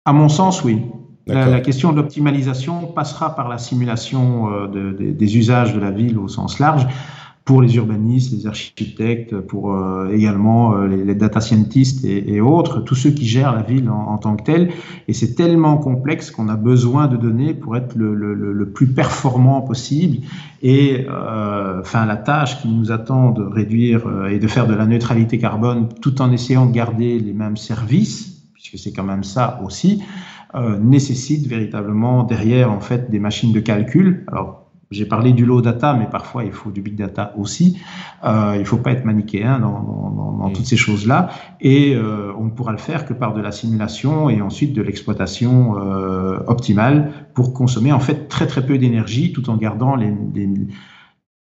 [0.06, 0.82] À mon sens, oui.
[1.28, 5.80] La, la, question de l'optimalisation passera par la simulation euh, de, de, des usages de
[5.80, 6.88] la ville au sens large
[7.46, 12.42] pour les urbanistes, les architectes, pour euh, également euh, les, les, data scientists et, et,
[12.42, 14.72] autres, tous ceux qui gèrent la ville en, en tant que telle.
[15.08, 18.88] Et c'est tellement complexe qu'on a besoin de données pour être le, le, le plus
[18.88, 20.26] performant possible.
[20.64, 24.88] Et euh, enfin, la tâche qui nous attend de réduire et de faire de la
[24.88, 29.62] neutralité carbone tout en essayant de garder les mêmes services, puisque c'est quand même ça
[29.64, 30.02] aussi,
[30.54, 34.26] euh, nécessite véritablement derrière en fait des machines de calcul.
[34.28, 37.80] Alors j'ai parlé du low data, mais parfois il faut du big data aussi.
[38.24, 40.54] Euh, il ne faut pas être manichéen dans, dans, dans mmh.
[40.54, 41.30] toutes ces choses-là.
[41.60, 44.82] Et euh, on ne pourra le faire que par de la simulation et ensuite de
[44.82, 50.14] l'exploitation euh, optimale pour consommer en fait très très peu d'énergie tout en gardant les,
[50.34, 50.50] les,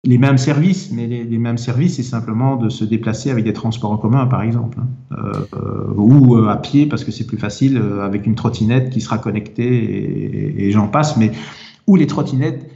[0.04, 0.90] les mêmes services.
[0.92, 4.26] Mais les, les mêmes services, c'est simplement de se déplacer avec des transports en commun,
[4.26, 4.88] par exemple, hein.
[5.12, 9.00] Euh, ou euh, à pied parce que c'est plus facile euh, avec une trottinette qui
[9.00, 11.16] sera connectée et, et, et j'en passe.
[11.16, 11.32] Mais
[11.86, 12.70] où les trottinettes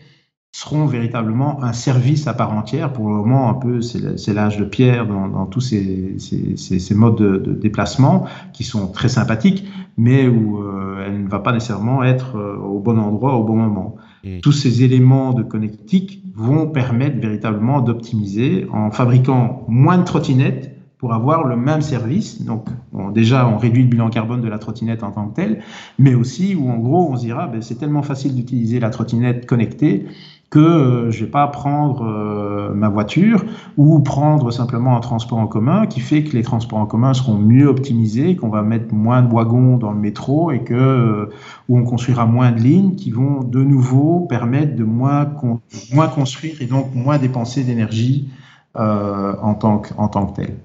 [0.53, 2.93] seront véritablement un service à part entière.
[2.93, 6.95] Pour le moment, un peu, c'est l'âge de pierre dans, dans tous ces, ces, ces,
[6.95, 9.67] modes de, de, déplacement qui sont très sympathiques,
[9.99, 13.97] mais où euh, elle ne va pas nécessairement être au bon endroit au bon moment.
[14.25, 14.41] Mmh.
[14.41, 21.15] Tous ces éléments de connectique vont permettre véritablement d'optimiser en fabriquant moins de trottinettes pour
[21.15, 22.43] avoir le même service.
[22.43, 25.63] Donc, on, déjà, on réduit le bilan carbone de la trottinette en tant que telle,
[25.99, 29.47] mais aussi où, en gros, on se dira, ben, c'est tellement facile d'utiliser la trottinette
[29.47, 30.07] connectée
[30.51, 33.45] que euh, je vais pas prendre euh, ma voiture
[33.77, 37.37] ou prendre simplement un transport en commun qui fait que les transports en commun seront
[37.37, 41.31] mieux optimisés, qu'on va mettre moins de wagons dans le métro et que euh,
[41.69, 45.61] où on construira moins de lignes qui vont de nouveau permettre de moins con
[45.93, 48.29] moins construire et donc moins dépenser d'énergie
[48.77, 50.57] euh, en tant que en tant que tel.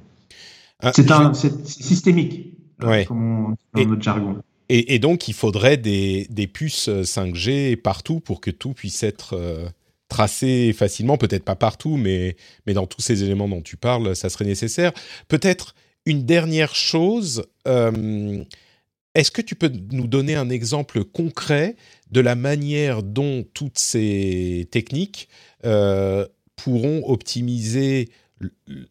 [0.83, 3.05] Ah, c'est systémique ouais.
[3.05, 4.37] comme on, dans et, notre jargon.
[4.73, 9.67] Et, donc, il faudrait des, puces 5G partout pour que tout puisse être euh,
[10.07, 11.17] tracé facilement.
[11.17, 14.93] Peut-être pas partout, mais, mais dans tous ces éléments dont tu parles, ça serait nécessaire.
[15.27, 17.43] Peut-être une dernière chose.
[17.67, 18.45] Euh,
[19.13, 21.75] Est-ce que tu peux nous donner un exemple concret
[22.09, 25.27] de la manière dont toutes ces techniques
[25.65, 28.07] euh, pourront optimiser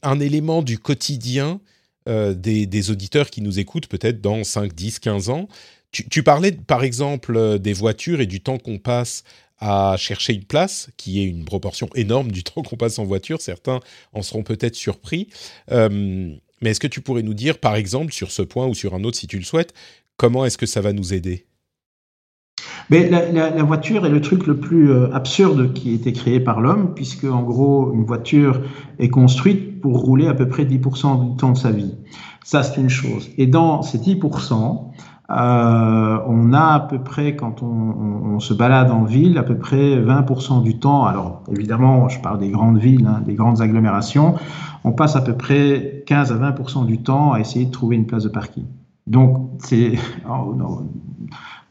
[0.02, 1.58] un élément du quotidien
[2.06, 5.48] des, auditeurs qui nous écoutent peut-être dans 5, 10, 15 ans.
[5.92, 9.24] Tu, parlais par exemple des voitures et du temps qu'on passe
[9.58, 13.40] à chercher une place, qui est une proportion énorme du temps qu'on passe en voiture.
[13.40, 13.80] Certains
[14.12, 15.28] en seront peut-être surpris.
[15.70, 19.04] mais est-ce que tu pourrais nous dire, par exemple, sur ce point ou sur un
[19.04, 19.74] autre, si tu le souhaites,
[20.16, 21.46] comment est-ce que ça va nous aider?
[22.90, 26.60] Mais la, voiture est le truc le plus euh, absurde qui a été créé par
[26.60, 28.60] l'homme, puisque en gros, une voiture
[28.98, 31.94] est construite pour rouler à peu près 10% du temps de sa vie.
[32.44, 33.30] Ça, c'est une chose.
[33.38, 34.90] Et dans ces 10%,
[35.30, 39.96] euh, on a à peu près, quand on, se balade en ville, à peu près
[39.96, 44.36] 20% du temps, alors évidemment, je parle des grandes villes, hein, des grandes agglomérations,
[44.82, 48.06] on passe à peu près 15 à 20% du temps à essayer de trouver une
[48.06, 48.64] place de parking.
[49.06, 49.92] Donc, c'est,
[50.28, 50.56] oh,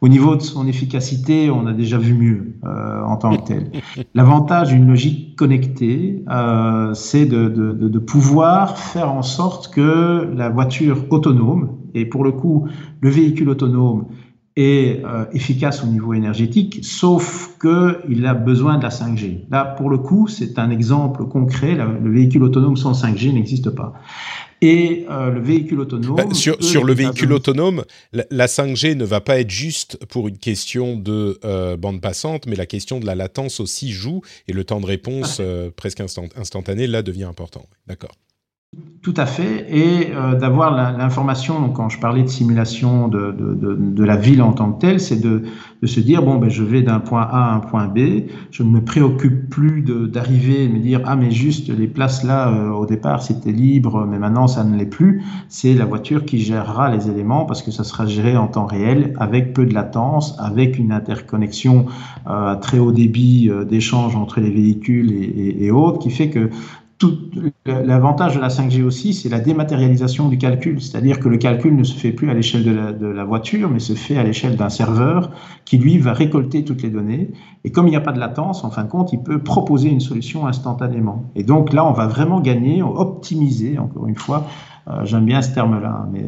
[0.02, 3.72] au niveau de son efficacité, on a déjà vu mieux euh, en tant que tel.
[4.14, 10.50] L'avantage d'une logique connectée, euh, c'est de, de, de, pouvoir faire en sorte que la
[10.50, 12.68] voiture autonome, et pour le coup,
[13.02, 14.06] le véhicule autonome,
[14.56, 19.46] est euh, efficace au niveau énergétique, sauf qu'il a besoin de la 5G.
[19.50, 21.76] Là, pour le coup, c'est un exemple concret.
[21.76, 23.94] le véhicule autonome sans 5G n'existe pas.
[24.62, 26.16] Et euh, le véhicule autonome.
[26.16, 30.38] Bah, sur, sur le véhicule autonome, la, 5G ne va pas être juste pour une
[30.38, 34.64] question de euh, bande passante, mais la question de la latence aussi joue et le
[34.64, 35.44] temps de réponse ah.
[35.44, 37.66] euh, presque instantané là devient important.
[37.88, 38.12] D'accord.
[39.02, 44.42] Tout à fait, et euh, d'avoir l'information, quand je parlais de simulation de, la ville
[44.42, 45.44] en tant que telle, c'est de,
[45.86, 48.70] se dire, bon, ben, je vais d'un point A à un point B, je ne
[48.70, 52.86] me préoccupe plus d'arriver et me dire, ah, mais juste les places là, euh, au
[52.86, 55.24] départ, c'était libre, mais maintenant, ça ne l'est plus.
[55.48, 59.14] C'est la voiture qui gérera les éléments parce que ça sera géré en temps réel,
[59.18, 61.86] avec peu de latence, avec une interconnexion
[62.28, 66.50] euh, à très haut débit d'échange entre les véhicules et autres, qui fait que
[67.66, 71.84] L'avantage de la 5G aussi, c'est la dématérialisation du calcul, c'est-à-dire que le calcul ne
[71.84, 74.58] se fait plus à l'échelle de la, de la, voiture, mais se fait à l'échelle
[74.58, 75.32] d'un serveur
[75.64, 77.32] qui, lui, va récolter toutes les données.
[77.64, 79.90] Et comme il n'y a pas de latence, en fin de compte, il peut proposer
[79.90, 81.32] une solution instantanément.
[81.36, 84.46] Et donc là, on va vraiment gagner, optimiser, encore une fois,
[85.04, 86.26] j'aime bien ce terme-là, mais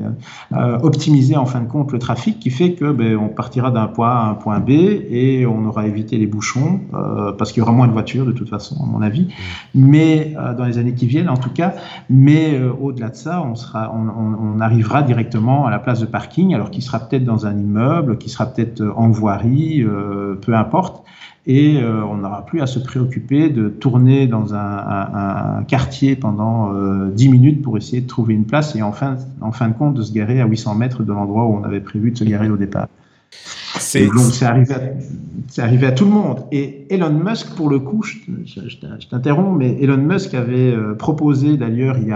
[0.53, 3.87] euh, optimiser en fin de compte le trafic qui fait que ben, on partira d'un
[3.87, 7.61] point A à un point B et on aura évité les bouchons euh, parce qu'il
[7.61, 9.33] y aura moins de voitures de toute façon, à mon avis.
[9.73, 11.73] Mais dans les années qui viennent, en tout cas.
[12.09, 16.53] Mais au-delà de ça, on sera, on, on, arrivera directement à la place de parking,
[16.53, 19.83] alors qu'il sera peut-être dans un immeuble, qui sera peut-être en voirie,
[20.41, 21.03] peu importe
[21.47, 26.15] et euh, on n'aura plus à se préoccuper de tourner dans un, un, un quartier
[26.15, 29.67] pendant euh, 10 minutes pour essayer de trouver une place et en fin, en fin
[29.69, 32.17] de compte de se garer à 800 mètres de l'endroit où on avait prévu de
[32.17, 32.87] se garer au départ.
[33.79, 34.09] C'est
[34.43, 34.75] arrivé,
[35.57, 36.45] arrivé à tout le monde.
[36.51, 41.57] Et Elon Musk, pour le coup, je, je, t'interromps, mais Elon Musk avait euh, proposé
[41.57, 42.09] d'ailleurs il, il,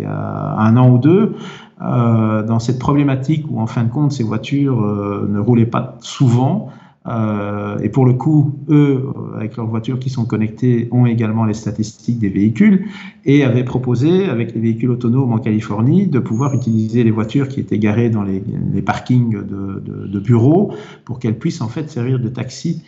[0.00, 1.34] y a un an ou deux,
[1.82, 5.98] euh, dans cette problématique où en fin de compte ces voitures euh, ne roulaient pas
[6.00, 6.68] souvent,
[7.06, 11.54] euh, et pour le coup, eux, avec leurs voitures qui sont connectées, ont également les
[11.54, 12.86] statistiques des véhicules
[13.24, 17.60] et avaient proposé, avec les véhicules autonomes en Californie, de pouvoir utiliser les voitures qui
[17.60, 18.42] étaient garées dans les,
[18.82, 20.74] parkings de, de, bureaux
[21.04, 22.82] pour qu'elles puissent en fait servir de taxi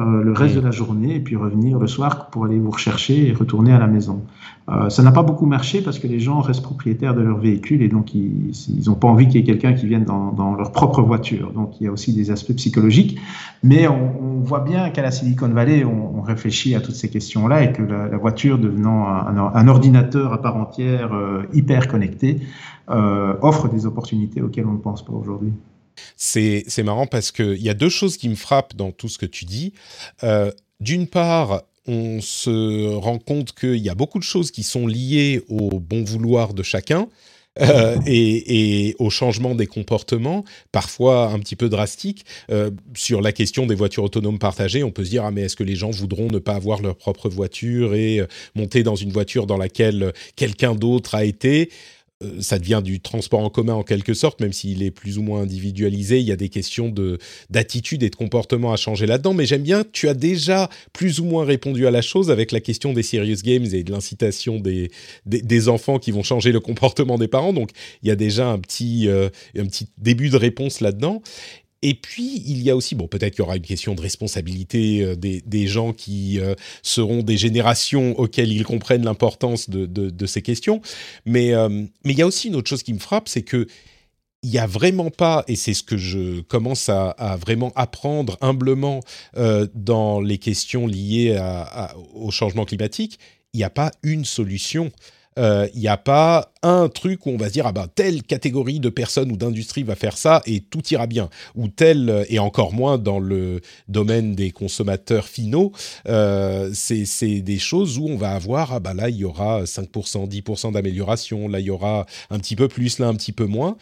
[0.00, 3.28] euh, le reste de la journée et puis revenir le soir pour aller vous rechercher
[3.28, 4.22] et retourner à la maison.
[4.70, 7.82] Euh, ça n'a pas beaucoup marché parce que les gens restent propriétaires de leur véhicule
[7.82, 8.54] et donc ils
[8.86, 11.52] n'ont pas envie qu'il y ait quelqu'un qui vienne dans, dans, leur propre voiture.
[11.52, 13.20] Donc il y a aussi des aspects psychologiques.
[13.62, 17.10] Mais on, on voit bien qu'à la Silicon Valley, on, on, réfléchit à toutes ces
[17.10, 21.86] questions-là et que la, la voiture devenant un, un, ordinateur à part entière euh, hyper
[21.86, 22.40] connecté
[22.88, 25.52] offre des opportunités auxquelles on ne pense pas aujourd'hui.
[26.16, 29.26] C'est marrant parce qu'il y a deux choses qui me frappent dans tout ce que
[29.26, 29.72] tu dis.
[30.22, 34.86] Euh, d'une part, on se rend compte qu'il y a beaucoup de choses qui sont
[34.86, 37.08] liées au bon vouloir de chacun.
[37.60, 42.24] Euh, et, au changement des comportements, parfois un petit peu drastiques.
[42.50, 45.56] Euh, sur la question des voitures autonomes partagées, on peut se dire ah mais est-ce
[45.56, 48.22] que les gens voudront ne pas avoir leur propre voiture et
[48.54, 51.70] monter dans une voiture dans laquelle quelqu'un d'autre a été?
[52.40, 55.42] Ça devient du transport en commun en quelque sorte, même s'il est plus ou moins
[55.42, 56.20] individualisé.
[56.20, 57.18] Il y a des questions de
[57.50, 59.34] d'attitude et de comportement à changer là-dedans.
[59.34, 62.60] Mais j'aime bien, tu as déjà plus ou moins répondu à la chose avec la
[62.60, 64.90] question des serious games et de l'incitation des,
[65.26, 67.52] des, enfants qui vont changer le comportement des parents.
[67.52, 67.70] Donc
[68.02, 71.22] il y a déjà un petit euh, un petit début de réponse là-dedans.
[71.82, 75.02] Et puis, il y a aussi, bon, peut-être qu'il y aura une question de responsabilité
[75.02, 80.26] euh, des, des, gens qui euh, seront des générations auxquelles ils comprennent l'importance de, de,
[80.26, 80.80] ces questions.
[81.26, 81.68] Mais, euh,
[82.04, 83.66] mais il y a aussi une autre chose qui me frappe, c'est que
[84.44, 88.38] il n'y a vraiment pas, et c'est ce que je commence à, à vraiment apprendre
[88.40, 88.98] humblement
[89.72, 93.20] dans les questions liées à, au changement climatique,
[93.52, 94.90] il n'y a pas une solution
[95.36, 98.80] il n'y a pas un truc où on va se dire ah ben telle catégorie
[98.80, 102.72] de personnes ou d'industrie va faire ça et tout ira bien ou telle et encore
[102.72, 105.72] moins dans le domaine des consommateurs finaux
[106.04, 110.72] c'est des choses où on va avoir ah ben là il y aura 5% 10%
[110.72, 113.76] d'amélioration là il y aura un petit peu plus là un petit peu moins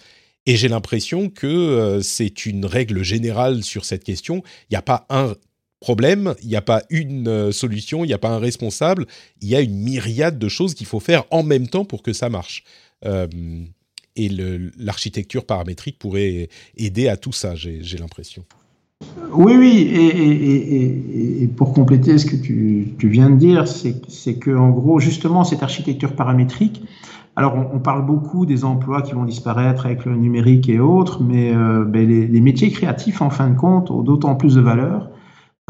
[0.46, 4.42] et j'ai l'impression que euh, c'est une règle générale sur cette question.
[4.70, 5.34] Il n'y a pas un
[5.80, 9.06] problème, il n'y a pas une euh, solution, il n'y a pas un responsable.
[9.40, 12.12] Il y a une myriade de choses qu'il faut faire en même temps pour que
[12.12, 12.64] ça marche.
[13.04, 13.26] Euh,
[14.16, 14.28] et
[14.76, 18.44] l'architecture paramétrique pourrait aider à tout ça, j'ai l'impression.
[19.32, 25.00] Oui, oui, et, pour compléter ce que tu, viens de dire, c'est que en gros,
[25.00, 26.82] justement, cette architecture paramétrique,
[27.36, 31.54] alors, on, parle beaucoup des emplois qui vont disparaître avec le numérique et autres, mais
[31.54, 35.08] euh, ben, les, métiers créatifs, en fin de compte, ont d'autant plus de valeur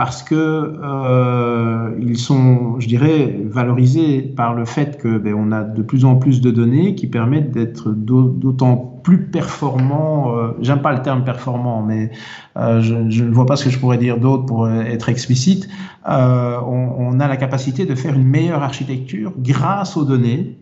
[0.00, 5.62] parce que euh, ils sont, je dirais, valorisés par le fait que ben, on a
[5.62, 10.34] de plus en plus de données qui permettent d'être d'autant plus performants.
[10.34, 12.12] Euh, J'aime pas le terme performant, mais
[12.56, 15.68] euh, je, ne vois pas ce que je pourrais dire d'autre pour être explicite.
[16.06, 20.56] On, a la capacité de faire une meilleure architecture grâce aux données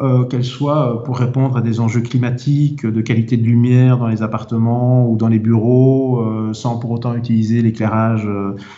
[0.00, 4.06] euh, qu'elle soit euh, pour répondre à des enjeux climatiques, de qualité de lumière dans
[4.06, 8.26] les appartements ou dans les bureaux, euh, sans pour autant utiliser l'éclairage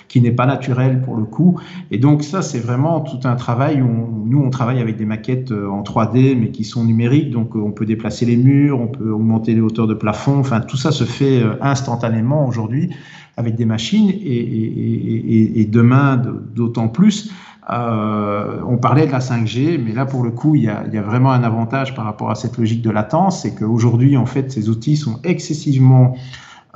[0.09, 1.61] qui n'est pas naturel pour le coup.
[1.93, 3.81] Et donc ça, c'est vraiment tout un travail.
[3.81, 7.70] Où nous, on travaille avec des maquettes en 3D, mais qui sont numériques, donc on
[7.70, 10.41] peut déplacer les murs, on peut augmenter les hauteurs de plafond.
[10.41, 12.91] Enfin, tout ça se fait instantanément aujourd'hui
[13.36, 16.20] avec des machines et, et, et, et demain
[16.57, 17.31] d'autant plus.
[17.70, 21.32] Euh, on parlait de la 5G, mais là pour le coup, il y, a, vraiment
[21.32, 24.97] un avantage par rapport à cette logique de latence, c'est qu'aujourd'hui, en fait, ces outils
[24.97, 26.15] sont excessivement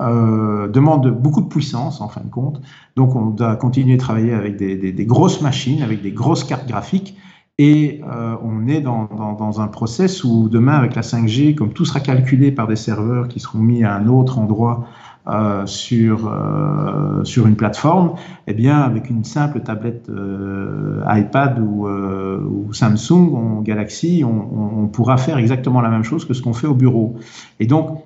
[0.00, 2.60] euh, demandent beaucoup de puissance en fin de compte.
[2.94, 7.16] Donc on doit continuer de travailler avec des, grosses machines, avec des grosses cartes graphiques.
[7.60, 11.84] Et euh, on est dans, dans, un process où demain, avec la 5G, comme tout
[11.84, 14.86] sera calculé par des serveurs qui seront mis à un autre endroit
[15.30, 18.14] euh, sur, euh, sur une plateforme,
[18.46, 25.36] eh bien, avec une simple tablette euh, iPad ou, Samsung ou Galaxy, on, pourra faire
[25.36, 27.16] exactement la même chose que ce qu'on fait au bureau.
[27.60, 28.02] Et donc,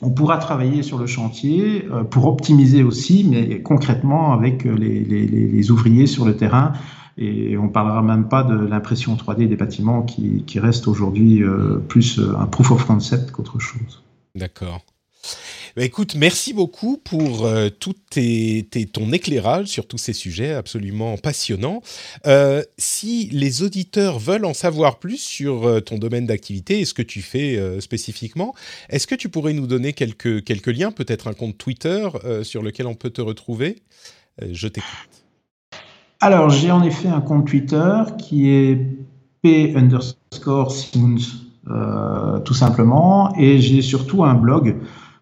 [0.00, 5.70] on pourra travailler sur le chantier pour optimiser aussi, mais concrètement avec les, les, les
[5.70, 6.72] ouvriers sur le terrain.
[7.18, 11.42] Et on parlera même pas de l'impression 3D des bâtiments qui, qui reste aujourd'hui
[11.88, 14.02] plus un proof of concept qu'autre chose.
[14.34, 14.80] D'accord.
[15.76, 17.94] Bah, écoute, merci beaucoup pour euh, tout
[18.92, 21.82] ton éclairage sur tous ces sujets absolument passionnants.
[22.26, 26.94] Euh, si les auditeurs veulent en savoir plus sur euh, ton domaine d'activité et ce
[26.94, 28.54] que tu fais spécifiquement,
[28.88, 32.08] est-ce que tu pourrais nous donner quelques, liens, peut-être un compte Twitter
[32.42, 33.82] sur lequel on peut te retrouver?
[34.50, 34.90] Je t'écoute.
[36.20, 38.78] Alors, j'ai en effet un compte Twitter qui est
[39.42, 40.74] p underscore
[42.44, 44.76] tout simplement, et j'ai surtout un blog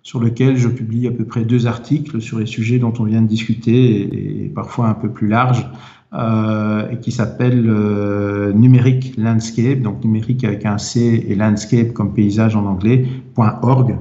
[0.07, 3.23] sur lequel je publie à peu près deux articles sur les sujets dont on vient
[3.23, 5.69] de discuter et, parfois un peu plus large,
[6.13, 12.15] euh, et qui s'appelle euh, Numérique Landscape, donc numérique avec un C et landscape comme
[12.15, 13.05] paysage en anglais,
[13.37, 13.99] .org.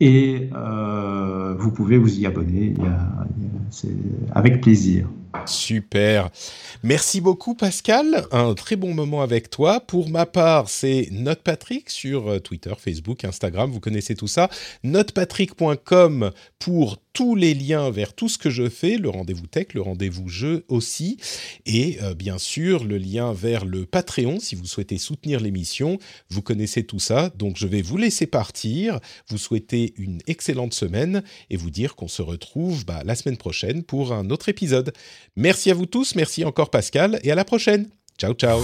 [0.00, 2.74] Et euh, vous pouvez vous y abonner,
[4.34, 5.06] avec plaisir.
[5.46, 6.30] Super.
[6.82, 8.26] Merci beaucoup Pascal.
[8.32, 9.80] Un très bon moment avec toi.
[9.80, 13.70] Pour ma part, c'est NotePatrick sur euh, Twitter, Facebook, Instagram.
[13.70, 14.48] Vous connaissez tout ça.
[14.84, 19.80] Notepatrick.com pour tous les liens vers tout ce que je fais, le rendez-vous tech, le
[19.80, 21.16] rendez-vous jeu aussi,
[21.66, 25.98] et euh, bien sûr le lien vers le Patreon si vous souhaitez soutenir l'émission.
[26.30, 31.24] Vous connaissez tout ça, donc je vais vous laisser partir, vous souhaiter une excellente semaine
[31.50, 34.92] et vous dire qu'on se retrouve bah, la semaine prochaine pour un autre épisode.
[35.36, 37.88] Merci à vous tous, merci encore Pascal, et à la prochaine.
[38.18, 38.62] Ciao ciao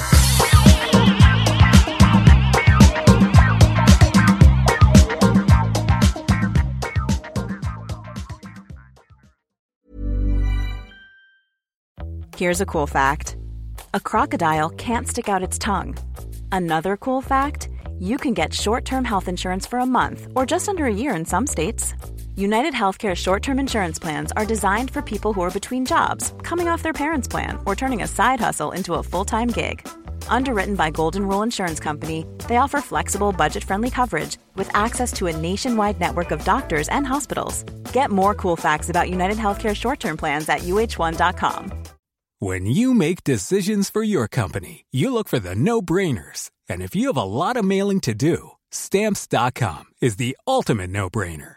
[12.37, 13.37] Here's a cool fact.
[13.95, 15.97] A crocodile can't stick out its tongue.
[16.51, 17.69] Another cool fact,
[18.01, 21.25] you can get short-term health insurance for a month or just under a year in
[21.25, 21.95] some states.
[22.37, 26.67] United Healthcare short term insurance plans are designed for people who are between jobs, coming
[26.69, 29.87] off their parents' plan, or turning a side hustle into a full time gig.
[30.27, 35.29] Underwritten by Golden Rule Insurance Company, they offer flexible, budget friendly coverage with access to
[35.29, 37.63] a nationwide network of doctors and hospitals.
[37.93, 41.85] Get more cool facts about United Healthcare short term plans at uh1.com.
[42.41, 46.51] When you make decisions for your company, you look for the no brainers.
[46.69, 51.09] And if you have a lot of mailing to do, stamps.com is the ultimate no
[51.09, 51.57] brainer.